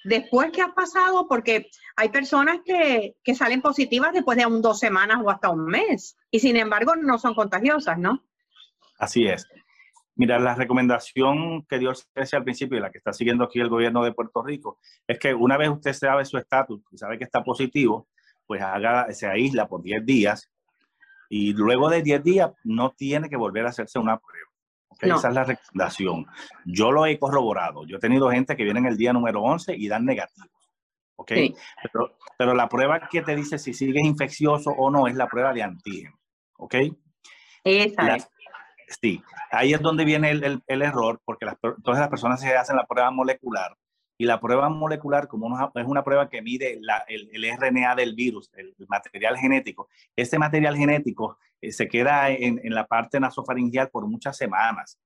después 0.03 0.51
que 0.51 0.61
has 0.61 0.73
pasado, 0.73 1.27
porque 1.27 1.69
hay 1.95 2.09
personas 2.09 2.59
que, 2.65 3.15
salen 3.35 3.61
positivas 3.61 4.13
después 4.13 4.37
de 4.37 4.45
un 4.45 4.61
dos 4.61 4.79
semanas 4.79 5.19
o 5.23 5.29
hasta 5.29 5.49
un 5.49 5.65
mes, 5.65 6.17
y 6.31 6.39
sin 6.39 6.55
embargo 6.55 6.95
no 6.95 7.17
son 7.17 7.33
contagiosas, 7.33 7.97
¿no? 7.97 8.23
Así 8.97 9.25
es. 9.27 9.47
Mira, 10.15 10.37
la 10.37 10.55
recomendación 10.55 11.65
que 11.65 11.79
dio 11.79 11.91
el 11.91 12.27
al 12.33 12.43
principio 12.43 12.77
y 12.77 12.81
la 12.81 12.91
que 12.91 12.97
está 12.97 13.13
siguiendo 13.13 13.45
aquí 13.45 13.59
el 13.59 13.69
gobierno 13.69 14.03
de 14.03 14.11
Puerto 14.11 14.43
Rico 14.43 14.79
es 15.07 15.17
que 15.17 15.33
una 15.33 15.57
vez 15.57 15.69
usted 15.69 15.93
sabe 15.93 16.25
su 16.25 16.37
estatus 16.37 16.81
y 16.91 16.97
sabe 16.97 17.17
que 17.17 17.23
está 17.23 17.41
positivo, 17.41 18.09
pues 18.45 18.61
haga, 18.61 19.07
se 19.13 19.27
aísla 19.27 19.67
por 19.67 19.81
10 19.81 20.05
días 20.05 20.49
y 21.29 21.53
luego 21.53 21.89
de 21.89 22.01
10 22.01 22.23
días 22.23 22.51
no 22.63 22.91
tiene 22.91 23.29
que 23.29 23.37
volver 23.37 23.65
a 23.65 23.69
hacerse 23.69 23.99
una 23.99 24.17
prueba. 24.17 24.47
Esa 24.99 25.29
es 25.29 25.33
la 25.33 25.43
recomendación. 25.45 26.25
Yo 26.65 26.91
lo 26.91 27.05
he 27.05 27.17
corroborado. 27.17 27.85
Yo 27.85 27.97
he 27.97 27.99
tenido 27.99 28.29
gente 28.31 28.57
que 28.57 28.63
viene 28.63 28.79
en 28.79 28.87
el 28.87 28.97
día 28.97 29.13
número 29.13 29.41
11 29.41 29.75
y 29.77 29.87
dan 29.87 30.03
negativos. 30.03 30.49
¿Ok? 31.15 31.31
Pero, 31.31 32.17
pero, 32.37 32.53
la 32.53 32.67
prueba 32.67 33.07
que 33.07 33.21
te 33.21 33.35
dice 33.35 33.59
si 33.59 33.73
sigues 33.73 34.03
infeccioso 34.03 34.71
o 34.71 34.89
no 34.89 35.07
es 35.07 35.15
la 35.15 35.27
prueba 35.27 35.53
de 35.53 35.63
antígeno. 35.63 36.19
¿Ok? 36.57 36.75
Esa 37.63 38.15
es. 38.15 38.29
Sí, 39.01 39.21
ahí 39.51 39.73
es 39.73 39.81
donde 39.81 40.03
viene 40.03 40.31
el, 40.31 40.43
el, 40.43 40.63
el 40.65 40.81
error, 40.81 41.21
porque 41.23 41.45
las, 41.45 41.57
todas 41.59 41.99
las 41.99 42.09
personas 42.09 42.41
se 42.41 42.55
hacen 42.55 42.75
la 42.75 42.87
prueba 42.87 43.11
molecular 43.11 43.77
y 44.19 44.25
la 44.25 44.41
prueba 44.41 44.67
molecular, 44.67 45.29
como 45.29 45.57
es 45.73 45.85
una 45.85 46.03
prueba 46.03 46.29
que 46.29 46.41
mide 46.41 46.73
el, 47.07 47.29
el, 47.31 47.57
RNA 47.57 47.95
del 47.95 48.15
virus, 48.15 48.51
el, 48.53 48.75
material 48.89 49.37
genético, 49.37 49.87
este 50.13 50.37
material 50.37 50.75
genético 50.75 51.37
eh, 51.61 51.71
se 51.71 51.87
queda 51.87 52.29
en, 52.29 52.59
en, 52.61 52.75
la 52.75 52.85
parte 52.85 53.17
nasofaringeal 53.17 53.89
por 53.89 54.05
muchas 54.07 54.35
semanas. 54.35 54.99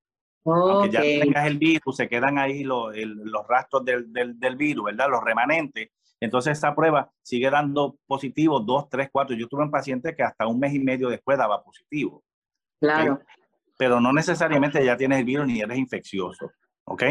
Aunque 0.43 0.89
ya 0.89 1.01
tengas 1.01 1.45
el 1.45 1.59
virus, 1.59 1.95
se 1.95 2.09
quedan 2.09 2.39
ahí 2.39 2.63
los, 2.63 2.91
los 2.97 3.47
rastros 3.47 3.85
del, 3.85 4.11
del, 4.11 4.39
del, 4.39 4.55
virus, 4.55 4.85
¿verdad? 4.85 5.07
Los 5.11 5.23
remanentes. 5.23 5.89
Entonces 6.19 6.57
esa 6.57 6.73
prueba 6.73 7.11
sigue 7.21 7.51
dando 7.51 7.97
positivo 8.07 8.61
dos, 8.61 8.89
tres, 8.89 9.09
cuatro. 9.11 9.35
Yo 9.35 9.47
tuve 9.47 9.63
un 9.63 9.71
paciente 9.71 10.15
que 10.15 10.23
hasta 10.23 10.47
un 10.47 10.59
mes 10.59 10.73
y 10.73 10.79
medio 10.79 11.09
después 11.09 11.37
daba 11.37 11.63
positivo. 11.63 12.23
Claro. 12.81 13.19
Pero 13.77 14.01
no 14.01 14.11
necesariamente 14.11 14.83
ya 14.83 14.97
tienes 14.97 15.19
el 15.19 15.25
virus 15.25 15.45
ni 15.45 15.61
eres 15.61 15.77
infeccioso. 15.77 16.51
¿Ok? 16.85 17.03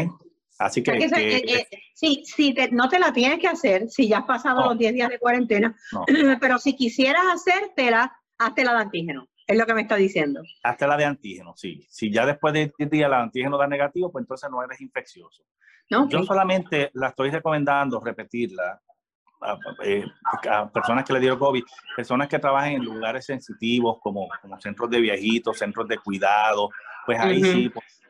Así 0.59 0.83
que, 0.83 0.91
eh, 0.91 1.67
sí, 1.93 2.23
sí 2.25 2.55
no 2.71 2.87
te 2.87 2.99
la 2.99 3.11
tienes 3.11 3.39
que 3.39 3.47
hacer 3.47 3.89
si 3.89 4.07
ya 4.07 4.19
has 4.19 4.25
pasado 4.25 4.63
los 4.65 4.77
10 4.77 4.93
días 4.93 5.09
de 5.09 5.19
cuarentena, 5.19 5.75
pero 6.39 6.57
si 6.59 6.75
quisieras 6.75 7.23
hacértela, 7.33 8.15
hazte 8.37 8.63
la 8.63 8.73
de 8.73 8.81
antígeno. 8.81 9.27
Es 9.45 9.57
lo 9.57 9.65
que 9.65 9.73
me 9.73 9.81
está 9.81 9.95
diciendo. 9.95 10.41
Hazte 10.63 10.87
la 10.87 10.95
de 10.95 11.05
antígeno, 11.05 11.53
sí. 11.57 11.85
Si 11.89 12.11
ya 12.11 12.25
después 12.25 12.53
de 12.53 12.71
10 12.77 12.89
días 12.89 13.09
la 13.09 13.21
antígeno 13.21 13.57
da 13.57 13.67
negativo, 13.67 14.11
pues 14.11 14.23
entonces 14.23 14.49
no 14.49 14.63
eres 14.63 14.79
infeccioso. 14.79 15.43
Yo 15.89 16.23
solamente 16.23 16.89
la 16.93 17.09
estoy 17.09 17.29
recomendando 17.29 17.99
repetirla 17.99 18.81
eh, 19.83 20.05
a, 20.49 20.71
personas 20.71 21.03
que 21.03 21.13
le 21.13 21.19
dieron 21.19 21.37
COVID, 21.37 21.63
personas 21.95 22.27
que 22.27 22.39
trabajan 22.39 22.73
en 22.73 22.85
lugares 22.85 23.25
sensitivos 23.25 23.97
como, 24.01 24.27
como 24.41 24.59
centros 24.59 24.89
de 24.89 25.01
viejitos, 25.01 25.57
centros 25.57 25.87
de 25.87 25.97
cuidado, 25.97 26.69
pues 27.05 27.19
ahí 27.19 27.43
sí, 27.43 27.69
pues, 27.69 28.01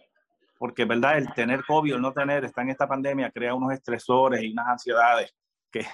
porque, 0.64 0.86
¿verdad? 0.86 1.18
El 1.18 1.34
tener 1.34 1.66
COVID 1.66 1.92
o 1.92 1.96
el 1.98 2.02
no 2.02 2.14
tener, 2.14 2.46
está 2.46 2.62
en 2.62 2.70
esta 2.70 2.88
pandemia, 2.88 3.30
crea 3.32 3.54
unos 3.54 3.74
estresores 3.74 4.42
y 4.42 4.54
unas 4.54 4.66
ansiedades 4.68 5.36
que, 5.70 5.86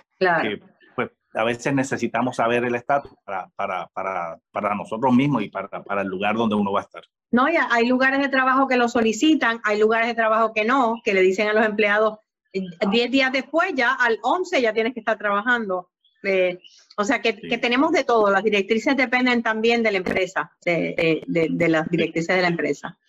pues, 0.95 1.09
a 1.33 1.43
veces 1.43 1.73
necesitamos 1.73 2.35
saber 2.35 2.63
el 2.63 2.75
estatus 2.75 3.11
para, 3.25 3.49
para, 3.55 3.87
para, 3.87 4.37
para, 4.51 4.75
nosotros 4.75 5.11
mismos 5.11 5.41
y 5.41 5.49
para, 5.49 5.67
para 5.69 6.03
el 6.03 6.07
lugar 6.07 6.35
donde 6.35 6.53
uno 6.53 6.71
va 6.71 6.81
a 6.81 6.83
estar. 6.83 7.01
No, 7.31 7.49
ya 7.49 7.67
hay 7.71 7.87
lugares 7.87 8.21
de 8.21 8.29
trabajo 8.29 8.67
que 8.67 8.77
lo 8.77 8.87
solicitan, 8.87 9.59
hay 9.63 9.79
lugares 9.79 10.07
de 10.07 10.13
trabajo 10.13 10.53
que 10.53 10.65
no, 10.65 11.01
que 11.03 11.15
le 11.15 11.21
dicen 11.23 11.47
a 11.47 11.53
los 11.53 11.65
empleados 11.65 12.19
10 12.53 12.69
eh, 12.79 13.09
días 13.09 13.31
después, 13.31 13.73
ya 13.73 13.95
al 13.95 14.19
11 14.21 14.61
ya 14.61 14.71
tienes 14.71 14.93
que 14.93 14.99
estar 14.99 15.17
trabajando. 15.17 15.89
Eh, 16.21 16.59
o 16.95 17.03
sea 17.03 17.23
que, 17.23 17.35
que, 17.35 17.57
tenemos 17.57 17.91
de 17.91 18.03
todo, 18.03 18.29
las 18.29 18.43
directrices 18.43 18.95
dependen 18.95 19.41
también 19.41 19.81
de 19.81 19.93
la 19.93 19.97
empresa, 19.97 20.51
de, 20.63 21.23
de, 21.25 21.47
de 21.49 21.69
las 21.69 21.89
directrices 21.89 22.35
de 22.35 22.41
la 22.43 22.49
empresa. 22.49 22.99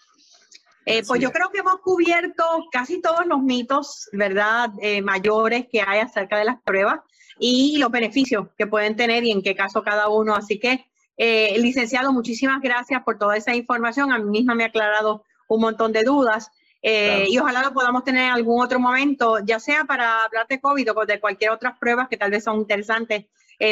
Eh, 0.86 1.02
pues 1.06 1.20
yo 1.20 1.30
creo 1.30 1.50
que 1.50 1.58
hemos 1.58 1.80
cubierto 1.80 2.44
casi 2.72 3.00
todos 3.00 3.26
los 3.26 3.40
mitos, 3.42 4.08
¿verdad?, 4.12 4.70
eh, 4.80 5.02
mayores 5.02 5.66
que 5.70 5.82
hay 5.82 6.00
acerca 6.00 6.38
de 6.38 6.46
las 6.46 6.60
pruebas 6.62 7.00
y 7.38 7.78
los 7.78 7.90
beneficios 7.90 8.48
que 8.56 8.66
pueden 8.66 8.96
tener 8.96 9.24
y 9.24 9.30
en 9.30 9.42
qué 9.42 9.54
caso 9.54 9.82
cada 9.82 10.08
uno. 10.08 10.34
Así 10.34 10.58
que, 10.58 10.86
eh, 11.16 11.54
licenciado, 11.58 12.12
muchísimas 12.12 12.60
gracias 12.62 13.02
por 13.04 13.18
toda 13.18 13.36
esa 13.36 13.54
información. 13.54 14.12
A 14.12 14.18
mí 14.18 14.30
misma 14.30 14.54
me 14.54 14.64
ha 14.64 14.68
aclarado 14.68 15.24
un 15.48 15.60
montón 15.60 15.92
de 15.92 16.02
dudas. 16.02 16.50
Y 16.82 17.36
ojalá 17.38 17.62
lo 17.62 17.74
podamos 17.74 18.04
tener 18.04 18.24
en 18.24 18.32
algún 18.32 18.62
otro 18.62 18.80
momento, 18.80 19.38
ya 19.44 19.60
sea 19.60 19.84
para 19.84 20.24
hablar 20.24 20.46
de 20.48 20.62
COVID 20.62 20.92
o 20.92 21.04
de 21.04 21.20
cualquier 21.20 21.50
otras 21.50 21.78
pruebas 21.78 22.08
que 22.08 22.16
tal 22.16 22.30
vez 22.30 22.44
son 22.44 22.56
interesantes 22.56 23.26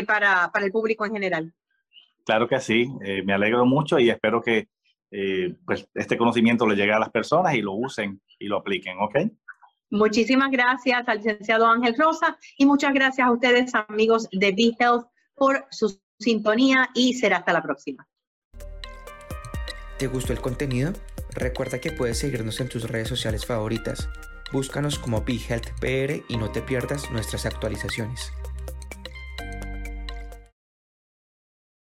para, 0.06 0.50
para 0.52 0.66
el 0.66 0.70
público 0.70 1.06
en 1.06 1.12
general. 1.14 1.54
Claro 2.26 2.46
que 2.46 2.60
sí, 2.60 2.86
me 3.24 3.32
alegro 3.32 3.64
mucho 3.64 3.98
y 3.98 4.10
espero 4.10 4.42
que 4.42 4.68
eh, 5.10 5.54
pues 5.64 5.88
este 5.94 6.16
conocimiento 6.16 6.66
le 6.66 6.76
llegue 6.76 6.92
a 6.92 6.98
las 6.98 7.10
personas 7.10 7.54
y 7.54 7.62
lo 7.62 7.72
usen 7.72 8.20
y 8.38 8.46
lo 8.46 8.58
apliquen, 8.58 8.98
¿ok? 9.00 9.16
Muchísimas 9.90 10.50
gracias 10.50 11.08
al 11.08 11.18
licenciado 11.18 11.66
Ángel 11.66 11.94
Rosa 11.96 12.36
y 12.58 12.66
muchas 12.66 12.92
gracias 12.92 13.26
a 13.26 13.32
ustedes, 13.32 13.74
amigos 13.74 14.28
de 14.32 14.52
BeHealth, 14.52 15.06
por 15.34 15.66
su 15.70 15.98
sintonía 16.18 16.90
y 16.94 17.14
será 17.14 17.38
hasta 17.38 17.52
la 17.52 17.62
próxima. 17.62 18.06
¿Te 19.98 20.06
gustó 20.06 20.32
el 20.32 20.40
contenido? 20.40 20.92
Recuerda 21.34 21.80
que 21.80 21.92
puedes 21.92 22.18
seguirnos 22.18 22.60
en 22.60 22.68
tus 22.68 22.88
redes 22.88 23.08
sociales 23.08 23.46
favoritas. 23.46 24.08
Búscanos 24.52 24.98
como 24.98 25.22
BeHealthPR 25.22 26.24
y 26.28 26.36
no 26.36 26.50
te 26.50 26.62
pierdas 26.62 27.10
nuestras 27.10 27.46
actualizaciones. 27.46 28.32